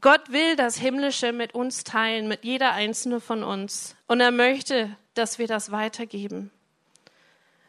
Gott 0.00 0.32
will 0.32 0.56
das 0.56 0.78
Himmlische 0.78 1.32
mit 1.32 1.54
uns 1.54 1.84
teilen, 1.84 2.28
mit 2.28 2.44
jeder 2.44 2.72
einzelne 2.72 3.20
von 3.20 3.44
uns. 3.44 3.94
Und 4.08 4.20
er 4.20 4.30
möchte, 4.30 4.96
dass 5.12 5.38
wir 5.38 5.46
das 5.46 5.70
weitergeben. 5.70 6.50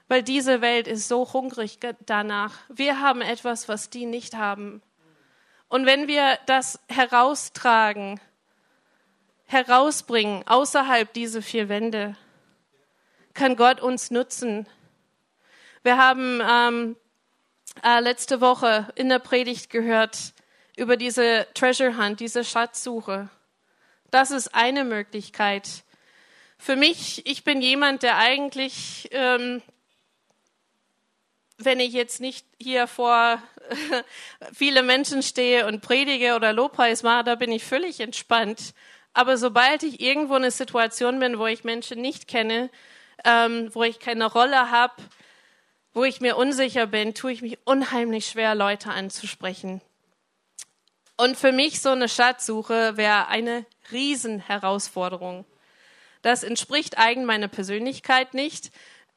Weil 0.08 0.24
diese 0.24 0.62
Welt 0.62 0.88
ist 0.88 1.10
so 1.10 1.34
hungrig 1.34 1.80
danach. 2.06 2.58
Wir 2.70 3.02
haben 3.02 3.22
etwas, 3.22 3.68
was 3.68 3.90
die 3.90 4.06
nicht 4.06 4.36
haben. 4.36 4.82
Und 5.68 5.86
wenn 5.86 6.08
wir 6.08 6.40
das 6.46 6.80
heraustragen, 6.88 8.22
herausbringen, 9.48 10.48
außerhalb 10.48 11.12
dieser 11.12 11.42
vier 11.42 11.68
Wände, 11.68 12.16
kann 13.34 13.58
Gott 13.58 13.82
uns 13.82 14.12
nutzen. 14.12 14.66
Wir 15.86 15.98
haben 15.98 16.42
ähm, 16.42 16.96
äh, 17.84 18.00
letzte 18.00 18.42
Woche 18.42 18.92
in 18.96 19.08
der 19.08 19.20
Predigt 19.20 19.70
gehört, 19.70 20.34
über 20.78 20.98
diese 20.98 21.46
Treasure 21.54 21.96
Hunt, 21.96 22.20
diese 22.20 22.44
Schatzsuche. 22.44 23.30
Das 24.10 24.32
ist 24.32 24.56
eine 24.56 24.84
Möglichkeit. 24.84 25.84
Für 26.58 26.76
mich, 26.76 27.28
ich 27.28 27.44
bin 27.44 27.62
jemand, 27.62 28.02
der 28.02 28.18
eigentlich, 28.18 29.10
ähm, 29.12 29.62
wenn 31.60 31.80
ich 31.80 31.94
jetzt 31.94 32.20
nicht 32.20 32.48
hier 32.60 32.88
vor 32.88 33.40
viele 34.54 34.82
Menschen 34.82 35.22
stehe 35.22 35.68
und 35.68 35.82
predige 35.82 36.34
oder 36.34 36.52
Lobpreis 36.52 37.04
mache, 37.04 37.26
da 37.26 37.36
bin 37.36 37.52
ich 37.52 37.64
völlig 37.64 38.00
entspannt. 38.00 38.74
Aber 39.14 39.38
sobald 39.38 39.84
ich 39.84 40.02
irgendwo 40.02 40.36
in 40.36 40.42
einer 40.42 40.50
Situation 40.50 41.20
bin, 41.20 41.38
wo 41.38 41.46
ich 41.46 41.64
Menschen 41.64 42.02
nicht 42.02 42.28
kenne, 42.28 42.72
ähm, 43.24 43.70
wo 43.76 43.84
ich 43.84 44.00
keine 44.00 44.26
Rolle 44.26 44.72
habe, 44.72 44.96
wo 45.96 46.04
ich 46.04 46.20
mir 46.20 46.36
unsicher 46.36 46.88
bin, 46.88 47.16
tue 47.16 47.32
ich 47.32 47.42
mich 47.42 47.58
unheimlich 47.64 48.28
schwer, 48.28 48.54
Leute 48.54 48.90
anzusprechen. 48.92 49.82
Und 51.16 51.38
für 51.38 51.54
mich 51.54 51.82
so 51.82 51.92
eine 51.92 52.10
Schatzsuche 52.10 52.98
wäre 52.98 53.30
eine 53.30 53.66
Riesenherausforderung. 53.94 55.46
Das 56.22 56.44
entspricht 56.44 56.98
eigen 56.98 57.24
meiner 57.24 57.48
Persönlichkeit 57.48 58.34
nicht. 58.34 58.72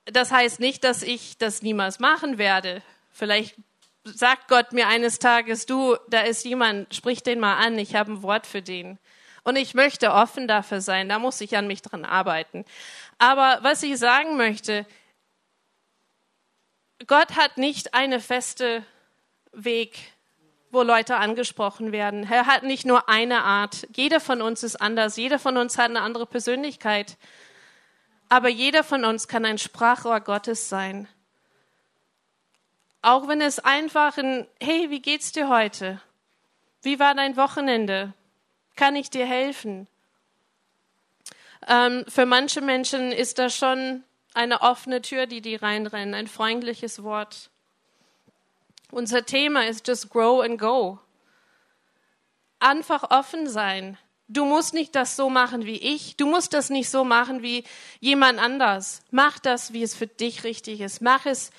Das 0.05 0.31
heißt 0.31 0.61
nicht, 0.61 0.85
dass 0.85 1.03
ich 1.03 1.37
das 1.37 1.63
niemals 1.63 1.99
machen 1.99 2.39
werde. 2.39 2.81
Vielleicht 3.11 3.57
sagt 4.05 4.47
Gott 4.47 4.73
mir 4.73 4.87
eines 4.87 5.19
Tages, 5.19 5.67
du, 5.67 5.97
da 6.09 6.21
ist 6.21 6.45
jemand, 6.45 6.95
sprich 6.95 7.25
den 7.25 7.41
mal 7.41 7.57
an, 7.57 7.77
ich 7.77 7.97
habe 7.97 8.13
ein 8.13 8.23
Wort 8.23 8.47
für 8.47 8.63
den. 8.63 9.01
Und 9.43 9.57
ich 9.57 9.75
möchte 9.75 10.13
offen 10.13 10.47
dafür 10.47 10.81
sein, 10.81 11.09
da 11.09 11.19
muss 11.19 11.41
ich 11.41 11.57
an 11.57 11.67
mich 11.67 11.83
dran 11.83 12.05
arbeiten. 12.05 12.65
Aber 13.19 13.59
was 13.63 13.83
ich 13.83 13.99
sagen 13.99 14.37
möchte, 14.37 14.87
Gott 17.07 17.37
hat 17.37 17.59
nicht 17.59 17.95
eine 17.95 18.21
feste 18.21 18.85
Weg 19.53 19.99
wo 20.71 20.83
Leute 20.83 21.17
angesprochen 21.17 21.93
werden. 21.93 22.31
Er 22.31 22.47
hat 22.47 22.63
nicht 22.63 22.85
nur 22.85 23.09
eine 23.09 23.43
Art. 23.43 23.89
Jeder 23.95 24.21
von 24.21 24.43
uns 24.43 24.63
ist 24.63 24.77
anders. 24.77 25.17
Jeder 25.17 25.39
von 25.39 25.57
uns 25.57 25.79
hat 25.79 25.87
eine 25.87 26.03
andere 26.03 26.27
Persönlichkeit. 26.27 27.17
Aber 28.29 28.49
jeder 28.49 28.85
von 28.85 29.05
uns 29.05 29.29
kann 29.29 29.45
ein 29.45 29.59
Sprachrohr 29.59 30.21
Gottes 30.21 30.69
sein. 30.69 31.09
Auch 33.01 33.29
wenn 33.29 33.41
es 33.41 33.59
einfach 33.59 34.19
ein, 34.19 34.47
hey, 34.61 34.91
wie 34.91 35.01
geht's 35.01 35.33
dir 35.33 35.49
heute? 35.49 36.01
Wie 36.83 36.99
war 36.99 37.15
dein 37.15 37.37
Wochenende? 37.37 38.13
Kann 38.77 38.97
ich 38.97 39.09
dir 39.09 39.25
helfen? 39.25 39.89
Ähm, 41.67 42.05
für 42.09 42.27
manche 42.27 42.61
Menschen 42.61 43.13
ist 43.13 43.39
das 43.39 43.57
schon 43.57 44.05
eine 44.39 44.63
offene 44.63 45.03
Tür, 45.03 45.27
die 45.27 45.41
die 45.41 45.57
reinrennen, 45.57 46.15
ein 46.15 46.29
freundliches 46.29 47.03
Wort. 47.03 47.51
Unser 48.93 49.27
Thema 49.27 49.67
ist 49.67 49.87
just 49.89 50.11
grow 50.11 50.43
and 50.43 50.61
go. 50.61 51.01
Einfach 52.61 53.11
offen 53.11 53.49
sein. 53.49 53.99
Du 54.29 54.45
musst 54.45 54.75
nicht 54.75 54.95
das 54.95 55.17
so 55.17 55.29
machen 55.29 55.67
wie 55.67 55.79
ich. 55.79 56.17
Du 56.17 56.27
musst 56.27 56.55
das 56.55 56.71
nicht 56.71 56.89
so 56.89 57.03
machen 57.03 57.43
wie 57.43 57.65
jemand 57.99 58.39
anders. 58.39 59.03
Mach 59.11 59.41
das, 59.41 59.73
wie 59.73 59.83
es 59.83 59.97
für 59.97 60.07
dich 60.07 60.45
richtig 60.45 60.81
ist. 60.81 61.03
Mach 61.03 61.27
es, 61.27 61.51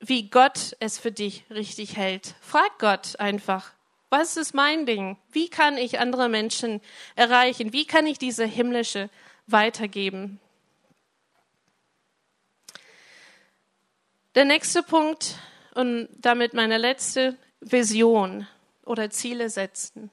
wie 0.00 0.28
Gott 0.28 0.76
es 0.80 0.98
für 0.98 1.12
dich 1.12 1.44
richtig 1.48 1.96
hält. 1.96 2.34
Frag 2.40 2.78
Gott 2.80 3.20
einfach, 3.20 3.72
Was 4.10 4.36
ist 4.36 4.54
mein 4.54 4.84
Ding? 4.84 5.16
Wie 5.30 5.48
kann 5.48 5.76
ich 5.76 6.00
andere 6.00 6.28
Menschen 6.28 6.80
erreichen? 7.14 7.72
Wie 7.72 7.84
kann 7.84 8.06
ich 8.06 8.18
diese 8.18 8.44
himmlische 8.44 9.10
weitergeben? 9.46 10.40
Der 14.34 14.44
nächste 14.44 14.82
Punkt 14.82 15.36
und 15.74 16.08
damit 16.10 16.54
meine 16.54 16.76
letzte 16.76 17.36
Vision 17.60 18.48
oder 18.84 19.08
Ziele 19.08 19.48
setzen. 19.48 20.10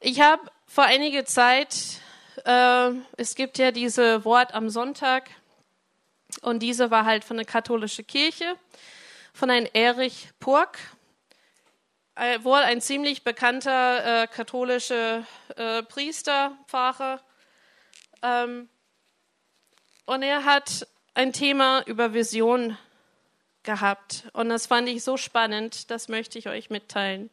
Ich 0.00 0.22
habe 0.22 0.50
vor 0.66 0.84
einiger 0.84 1.26
Zeit, 1.26 2.00
äh, 2.46 2.92
es 3.18 3.34
gibt 3.34 3.58
ja 3.58 3.72
diese 3.72 4.24
Wort 4.24 4.54
am 4.54 4.70
Sonntag 4.70 5.28
und 6.40 6.60
diese 6.60 6.90
war 6.90 7.04
halt 7.04 7.24
von 7.24 7.36
der 7.36 7.44
katholischen 7.44 8.06
Kirche, 8.06 8.56
von 9.34 9.50
einem 9.50 9.68
Erich 9.74 10.30
Purk, 10.40 10.78
äh, 12.14 12.42
wohl 12.42 12.60
ein 12.60 12.80
ziemlich 12.80 13.22
bekannter 13.22 14.22
äh, 14.22 14.26
katholischer 14.28 15.26
äh, 15.56 15.82
Priester, 15.82 16.56
Pfarrer. 16.66 17.20
Ähm, 18.22 18.68
und 20.06 20.22
er 20.22 20.44
hat 20.44 20.86
ein 21.14 21.32
Thema 21.32 21.82
über 21.86 22.14
Vision 22.14 22.76
gehabt. 23.62 24.24
Und 24.32 24.48
das 24.48 24.66
fand 24.66 24.88
ich 24.88 25.04
so 25.04 25.16
spannend, 25.16 25.90
das 25.90 26.08
möchte 26.08 26.38
ich 26.38 26.48
euch 26.48 26.70
mitteilen. 26.70 27.30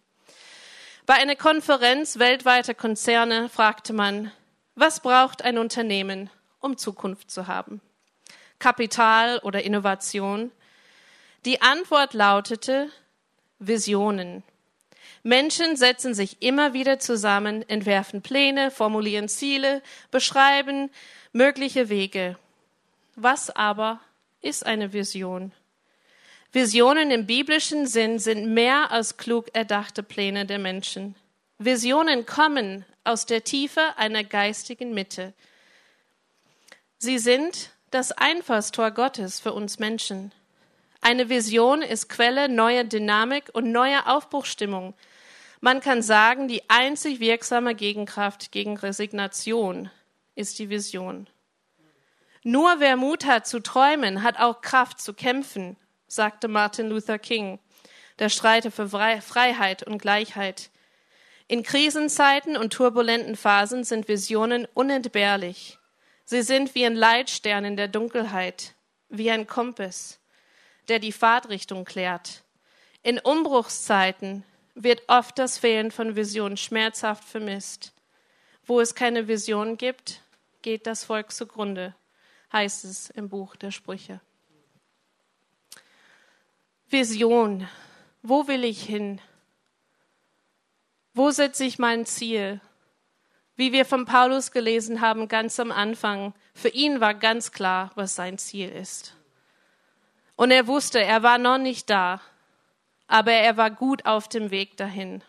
Bei 1.05 1.15
einer 1.15 1.35
Konferenz 1.35 2.19
weltweiter 2.19 2.73
Konzerne 2.73 3.49
fragte 3.49 3.93
man, 3.93 4.31
was 4.75 4.99
braucht 4.99 5.41
ein 5.41 5.57
Unternehmen, 5.57 6.29
um 6.59 6.77
Zukunft 6.77 7.31
zu 7.31 7.47
haben? 7.47 7.81
Kapital 8.59 9.39
oder 9.39 9.63
Innovation? 9.63 10.51
Die 11.45 11.61
Antwort 11.61 12.13
lautete 12.13 12.89
Visionen. 13.57 14.43
Menschen 15.23 15.75
setzen 15.75 16.13
sich 16.13 16.41
immer 16.41 16.73
wieder 16.73 16.99
zusammen, 16.99 17.67
entwerfen 17.67 18.21
Pläne, 18.21 18.71
formulieren 18.71 19.27
Ziele, 19.27 19.81
beschreiben 20.11 20.89
mögliche 21.33 21.89
Wege. 21.89 22.37
Was 23.15 23.49
aber 23.49 23.99
ist 24.41 24.65
eine 24.65 24.93
Vision? 24.93 25.51
Visionen 26.51 27.11
im 27.11 27.27
biblischen 27.27 27.85
Sinn 27.85 28.17
sind 28.17 28.53
mehr 28.53 28.91
als 28.91 29.17
klug 29.17 29.53
erdachte 29.53 30.01
Pläne 30.01 30.45
der 30.45 30.57
Menschen. 30.57 31.15
Visionen 31.59 32.25
kommen 32.25 32.85
aus 33.03 33.25
der 33.25 33.43
Tiefe 33.43 33.97
einer 33.97 34.23
geistigen 34.23 34.93
Mitte. 34.93 35.33
Sie 36.97 37.19
sind 37.19 37.71
das 37.91 38.11
Einfallstor 38.11 38.91
Gottes 38.91 39.39
für 39.39 39.53
uns 39.53 39.79
Menschen. 39.79 40.31
Eine 41.01 41.29
Vision 41.29 41.81
ist 41.81 42.09
Quelle 42.09 42.49
neuer 42.49 42.83
Dynamik 42.83 43.49
und 43.53 43.71
neuer 43.71 44.07
Aufbruchstimmung. 44.07 44.93
Man 45.61 45.79
kann 45.79 46.01
sagen, 46.01 46.47
die 46.47 46.69
einzig 46.69 47.19
wirksame 47.19 47.73
Gegenkraft 47.73 48.51
gegen 48.51 48.77
Resignation 48.77 49.89
ist 50.35 50.59
die 50.59 50.69
Vision. 50.69 51.27
Nur 52.43 52.79
wer 52.79 52.95
Mut 52.95 53.25
hat 53.25 53.47
zu 53.47 53.59
träumen, 53.59 54.23
hat 54.23 54.39
auch 54.39 54.61
Kraft 54.61 55.01
zu 55.01 55.13
kämpfen, 55.13 55.75
sagte 56.07 56.47
Martin 56.47 56.89
Luther 56.89 57.19
King, 57.19 57.59
der 58.19 58.29
Streiter 58.29 58.71
für 58.71 58.89
Freiheit 58.89 59.83
und 59.83 60.01
Gleichheit. 60.01 60.69
In 61.47 61.63
Krisenzeiten 61.63 62.55
und 62.55 62.71
turbulenten 62.71 63.35
Phasen 63.35 63.83
sind 63.83 64.07
Visionen 64.07 64.67
unentbehrlich. 64.73 65.79
Sie 66.23 66.43
sind 66.43 66.75
wie 66.75 66.85
ein 66.85 66.95
Leitstern 66.95 67.65
in 67.65 67.75
der 67.75 67.87
Dunkelheit, 67.87 68.75
wie 69.09 69.31
ein 69.31 69.47
Kompass, 69.47 70.18
der 70.89 70.99
die 70.99 71.11
Fahrtrichtung 71.11 71.85
klärt. 71.85 72.43
In 73.03 73.19
Umbruchszeiten 73.19 74.43
wird 74.75 75.03
oft 75.07 75.39
das 75.39 75.57
Fehlen 75.57 75.91
von 75.91 76.15
Vision 76.15 76.57
schmerzhaft 76.57 77.23
vermisst. 77.23 77.93
Wo 78.65 78.81
es 78.81 78.95
keine 78.95 79.27
Vision 79.27 79.77
gibt, 79.77 80.21
geht 80.61 80.85
das 80.85 81.03
Volk 81.03 81.31
zugrunde 81.31 81.95
heißt 82.51 82.85
es 82.85 83.09
im 83.11 83.29
Buch 83.29 83.55
der 83.55 83.71
Sprüche. 83.71 84.19
Vision. 86.89 87.67
Wo 88.21 88.47
will 88.47 88.63
ich 88.63 88.83
hin? 88.83 89.21
Wo 91.13 91.31
setze 91.31 91.63
ich 91.63 91.79
mein 91.79 92.05
Ziel? 92.05 92.59
Wie 93.55 93.71
wir 93.71 93.85
von 93.85 94.05
Paulus 94.05 94.51
gelesen 94.51 95.01
haben, 95.01 95.27
ganz 95.27 95.59
am 95.59 95.71
Anfang, 95.71 96.33
für 96.53 96.69
ihn 96.69 97.01
war 97.01 97.13
ganz 97.13 97.51
klar, 97.51 97.91
was 97.95 98.15
sein 98.15 98.37
Ziel 98.37 98.69
ist. 98.69 99.15
Und 100.39 100.51
er 100.51 100.67
wusste, 100.67 101.03
er 101.03 101.21
war 101.21 101.37
noch 101.37 101.57
nicht 101.57 101.89
da, 101.89 102.21
aber 103.07 103.33
er 103.33 103.57
war 103.57 103.69
gut 103.69 104.05
auf 104.05 104.29
dem 104.29 104.51
Weg 104.51 104.77
dahin. 104.77 105.21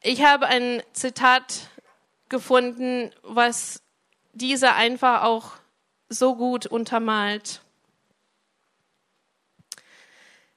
Ich 0.00 0.24
habe 0.24 0.46
ein 0.46 0.82
Zitat 0.94 1.68
gefunden, 2.30 3.10
was 3.20 3.82
diese 4.32 4.72
einfach 4.72 5.22
auch 5.24 5.50
so 6.08 6.34
gut 6.34 6.64
untermalt. 6.64 7.60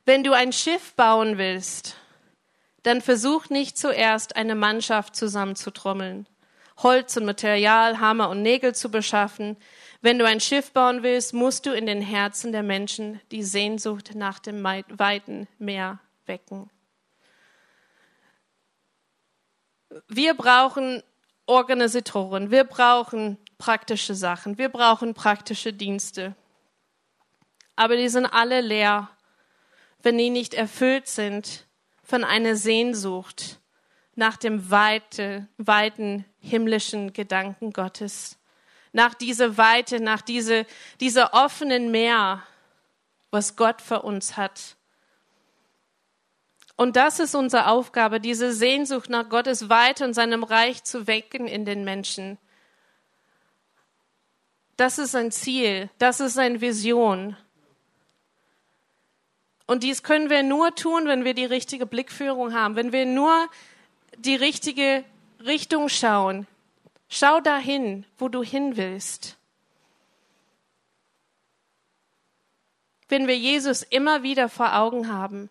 Wenn 0.06 0.24
du 0.24 0.32
ein 0.32 0.54
Schiff 0.54 0.94
bauen 0.94 1.38
willst, 1.38 1.98
dann 2.84 3.02
versuch 3.02 3.50
nicht 3.50 3.78
zuerst 3.78 4.38
eine 4.38 4.56
Mannschaft 4.56 5.18
zusammenzutrommeln, 5.18 6.28
Holz 6.82 7.18
und 7.18 7.26
Material, 7.26 8.00
Hammer 8.00 8.30
und 8.30 8.42
Nägel 8.42 8.74
zu 8.74 8.90
beschaffen. 8.90 9.58
Wenn 10.02 10.18
du 10.18 10.26
ein 10.26 10.40
Schiff 10.40 10.72
bauen 10.72 11.04
willst, 11.04 11.34
musst 11.34 11.66
du 11.66 11.74
in 11.74 11.86
den 11.86 12.02
Herzen 12.02 12.52
der 12.52 12.64
Menschen 12.64 13.20
die 13.32 13.44
Sehnsucht 13.44 14.16
nach 14.16 14.40
dem 14.40 14.64
weiten 14.64 15.48
Meer 15.58 16.00
wecken. 16.26 16.70
Wir 20.08 20.36
brauchen 20.36 21.04
Organisatoren, 21.46 22.52
wir 22.52 22.64
brauchen 22.64 23.38
praktische 23.58 24.14
Sachen, 24.16 24.58
wir 24.58 24.70
brauchen 24.70 25.14
praktische 25.14 25.74
Dienste. 25.74 26.36
Aber 27.76 27.98
die 27.98 28.10
sind 28.10 28.28
alle 28.28 28.62
leer, 28.62 29.10
wenn 30.02 30.18
die 30.18 30.30
nicht 30.30 30.54
erfüllt 30.54 31.08
sind 31.08 31.66
von 32.04 32.24
einer 32.24 32.56
Sehnsucht 32.56 33.60
nach 34.20 34.36
dem 34.36 34.70
weite, 34.70 35.48
weiten 35.58 36.26
himmlischen 36.42 37.14
Gedanken 37.14 37.72
Gottes, 37.72 38.38
nach 38.92 39.14
dieser 39.14 39.58
Weite, 39.58 40.02
nach 40.02 40.22
diese, 40.22 40.66
dieser 41.00 41.34
offenen 41.34 41.90
Meer, 41.90 42.44
was 43.32 43.56
Gott 43.56 43.82
für 43.82 44.02
uns 44.02 44.36
hat. 44.36 44.76
Und 46.76 46.98
das 46.98 47.20
ist 47.20 47.34
unsere 47.34 47.68
Aufgabe, 47.68 48.20
diese 48.20 48.52
Sehnsucht 48.52 49.10
nach 49.10 49.30
Gottes 49.30 49.70
Weite 49.70 50.04
und 50.04 50.14
seinem 50.14 50.44
Reich 50.44 50.84
zu 50.84 51.08
wecken 51.08 51.48
in 51.48 51.64
den 51.64 51.86
Menschen. 51.86 52.38
Das 54.76 54.98
ist 54.98 55.16
ein 55.16 55.32
Ziel, 55.32 55.90
das 55.98 56.20
ist 56.20 56.38
eine 56.38 56.60
Vision. 56.60 57.38
Und 59.66 59.84
dies 59.84 60.04
können 60.04 60.30
wir 60.30 60.44
nur 60.44 60.76
tun, 60.76 61.06
wenn 61.06 61.24
wir 61.24 61.34
die 61.34 61.46
richtige 61.46 61.86
Blickführung 61.86 62.54
haben, 62.54 62.76
wenn 62.76 62.92
wir 62.92 63.06
nur 63.06 63.48
die 64.20 64.36
richtige 64.36 65.04
Richtung 65.46 65.90
schauen. 65.90 66.48
Schau 67.08 67.40
dahin, 67.40 68.06
wo 68.18 68.30
du 68.30 68.44
hin 68.44 68.78
willst. 68.78 69.38
Wenn 73.08 73.28
wir 73.28 73.38
Jesus 73.38 73.82
immer 73.82 74.22
wieder 74.22 74.50
vor 74.50 74.76
Augen 74.76 75.12
haben. 75.12 75.50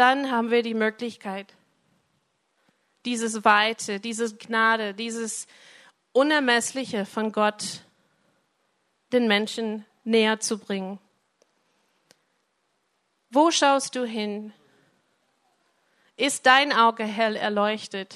dann 0.00 0.30
haben 0.30 0.50
wir 0.50 0.62
die 0.62 0.72
Möglichkeit, 0.72 1.54
dieses 3.04 3.44
Weite, 3.44 4.00
dieses 4.00 4.38
Gnade, 4.38 4.94
dieses 4.94 5.46
Unermessliche 6.12 7.04
von 7.04 7.32
Gott 7.32 7.84
den 9.12 9.28
Menschen 9.28 9.84
näher 10.04 10.40
zu 10.40 10.58
bringen. 10.58 10.98
Wo 13.30 13.50
schaust 13.50 13.94
du 13.94 14.06
hin? 14.06 14.54
Ist 16.20 16.44
dein 16.44 16.70
Auge 16.74 17.04
hell 17.04 17.34
erleuchtet? 17.34 18.14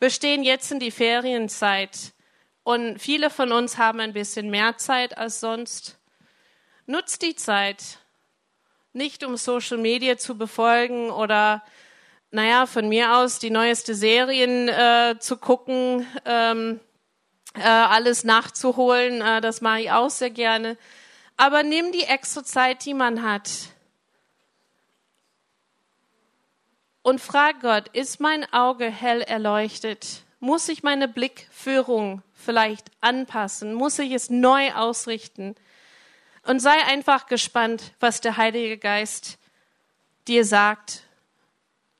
Wir 0.00 0.08
stehen 0.08 0.44
jetzt 0.44 0.72
in 0.72 0.80
die 0.80 0.90
Ferienzeit 0.90 2.14
und 2.62 2.98
viele 2.98 3.28
von 3.28 3.52
uns 3.52 3.76
haben 3.76 4.00
ein 4.00 4.14
bisschen 4.14 4.48
mehr 4.48 4.78
Zeit 4.78 5.18
als 5.18 5.40
sonst. 5.40 5.98
Nutzt 6.86 7.20
die 7.20 7.36
Zeit, 7.36 7.98
nicht 8.94 9.24
um 9.24 9.36
Social 9.36 9.76
Media 9.76 10.16
zu 10.16 10.38
befolgen 10.38 11.10
oder, 11.10 11.62
naja, 12.30 12.64
von 12.64 12.88
mir 12.88 13.14
aus 13.14 13.40
die 13.40 13.50
neueste 13.50 13.94
Serien 13.94 14.70
äh, 14.70 15.16
zu 15.18 15.36
gucken, 15.36 16.06
ähm, 16.24 16.80
äh, 17.56 17.60
alles 17.60 18.24
nachzuholen. 18.24 19.20
Äh, 19.20 19.42
das 19.42 19.60
mache 19.60 19.82
ich 19.82 19.90
auch 19.90 20.08
sehr 20.08 20.30
gerne. 20.30 20.78
Aber 21.36 21.62
nimm 21.62 21.92
die 21.92 22.04
extra 22.04 22.42
Zeit, 22.42 22.86
die 22.86 22.94
man 22.94 23.22
hat. 23.22 23.50
Und 27.04 27.20
frag 27.20 27.60
Gott, 27.60 27.88
ist 27.88 28.18
mein 28.18 28.50
Auge 28.50 28.86
hell 28.86 29.20
erleuchtet? 29.20 30.22
Muss 30.40 30.70
ich 30.70 30.82
meine 30.82 31.06
Blickführung 31.06 32.22
vielleicht 32.32 32.86
anpassen? 33.02 33.74
Muss 33.74 33.98
ich 33.98 34.12
es 34.12 34.30
neu 34.30 34.72
ausrichten? 34.72 35.54
Und 36.44 36.60
sei 36.60 36.82
einfach 36.86 37.26
gespannt, 37.26 37.92
was 38.00 38.22
der 38.22 38.38
Heilige 38.38 38.78
Geist 38.78 39.36
dir 40.28 40.46
sagt 40.46 41.02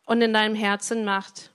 und 0.07 0.23
in 0.23 0.33
deinem 0.33 0.55
Herzen 0.55 1.05
macht. 1.05 1.51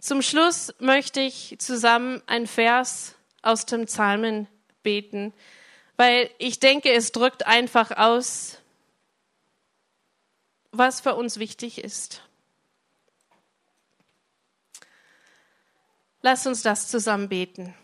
Zum 0.00 0.22
Schluss 0.22 0.74
möchte 0.80 1.20
ich 1.20 1.54
zusammen 1.60 2.20
ein 2.26 2.48
Vers 2.48 3.14
aus 3.42 3.64
dem 3.64 3.86
Psalmen 3.86 4.48
beten, 4.82 5.32
weil 5.96 6.30
ich 6.38 6.58
denke, 6.58 6.90
es 6.90 7.12
drückt 7.12 7.46
einfach 7.46 7.92
aus, 7.92 8.58
was 10.78 11.00
für 11.00 11.14
uns 11.14 11.38
wichtig 11.38 11.82
ist. 11.82 12.22
Lass 16.22 16.46
uns 16.46 16.62
das 16.62 16.88
zusammen 16.88 17.28
beten. 17.28 17.74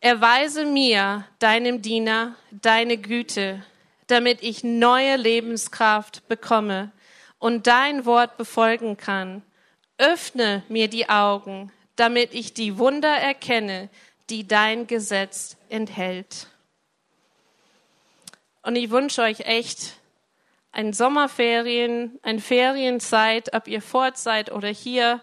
Erweise 0.00 0.64
mir, 0.64 1.26
deinem 1.38 1.82
Diener, 1.82 2.36
deine 2.50 2.96
Güte, 2.96 3.64
damit 4.06 4.42
ich 4.42 4.64
neue 4.64 5.16
Lebenskraft 5.16 6.26
bekomme 6.28 6.92
und 7.38 7.66
dein 7.66 8.04
Wort 8.06 8.36
befolgen 8.36 8.96
kann 8.96 9.42
Öffne 9.98 10.62
mir 10.68 10.88
die 10.88 11.08
Augen, 11.08 11.72
damit 11.96 12.34
ich 12.34 12.52
die 12.52 12.78
Wunder 12.78 13.16
erkenne, 13.16 13.88
die 14.28 14.46
dein 14.46 14.86
Gesetz 14.86 15.56
enthält. 15.68 16.48
Und 18.62 18.76
ich 18.76 18.90
wünsche 18.90 19.22
euch 19.22 19.40
echt 19.40 19.94
ein 20.76 20.92
Sommerferien, 20.92 22.18
ein 22.22 22.38
Ferienzeit, 22.38 23.54
ob 23.54 23.66
ihr 23.66 23.80
fort 23.80 24.18
seid 24.18 24.52
oder 24.52 24.68
hier, 24.68 25.22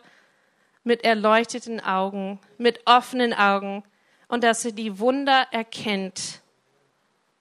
mit 0.83 1.03
erleuchteten 1.03 1.79
Augen, 1.79 2.39
mit 2.57 2.81
offenen 2.85 3.33
Augen 3.33 3.83
und 4.27 4.43
dass 4.43 4.65
ihr 4.65 4.71
die 4.71 4.97
Wunder 4.97 5.45
erkennt, 5.51 6.41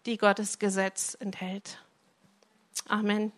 die 0.04 0.18
Gottes 0.18 0.58
Gesetz 0.58 1.16
enthält. 1.18 1.78
Amen. 2.86 3.32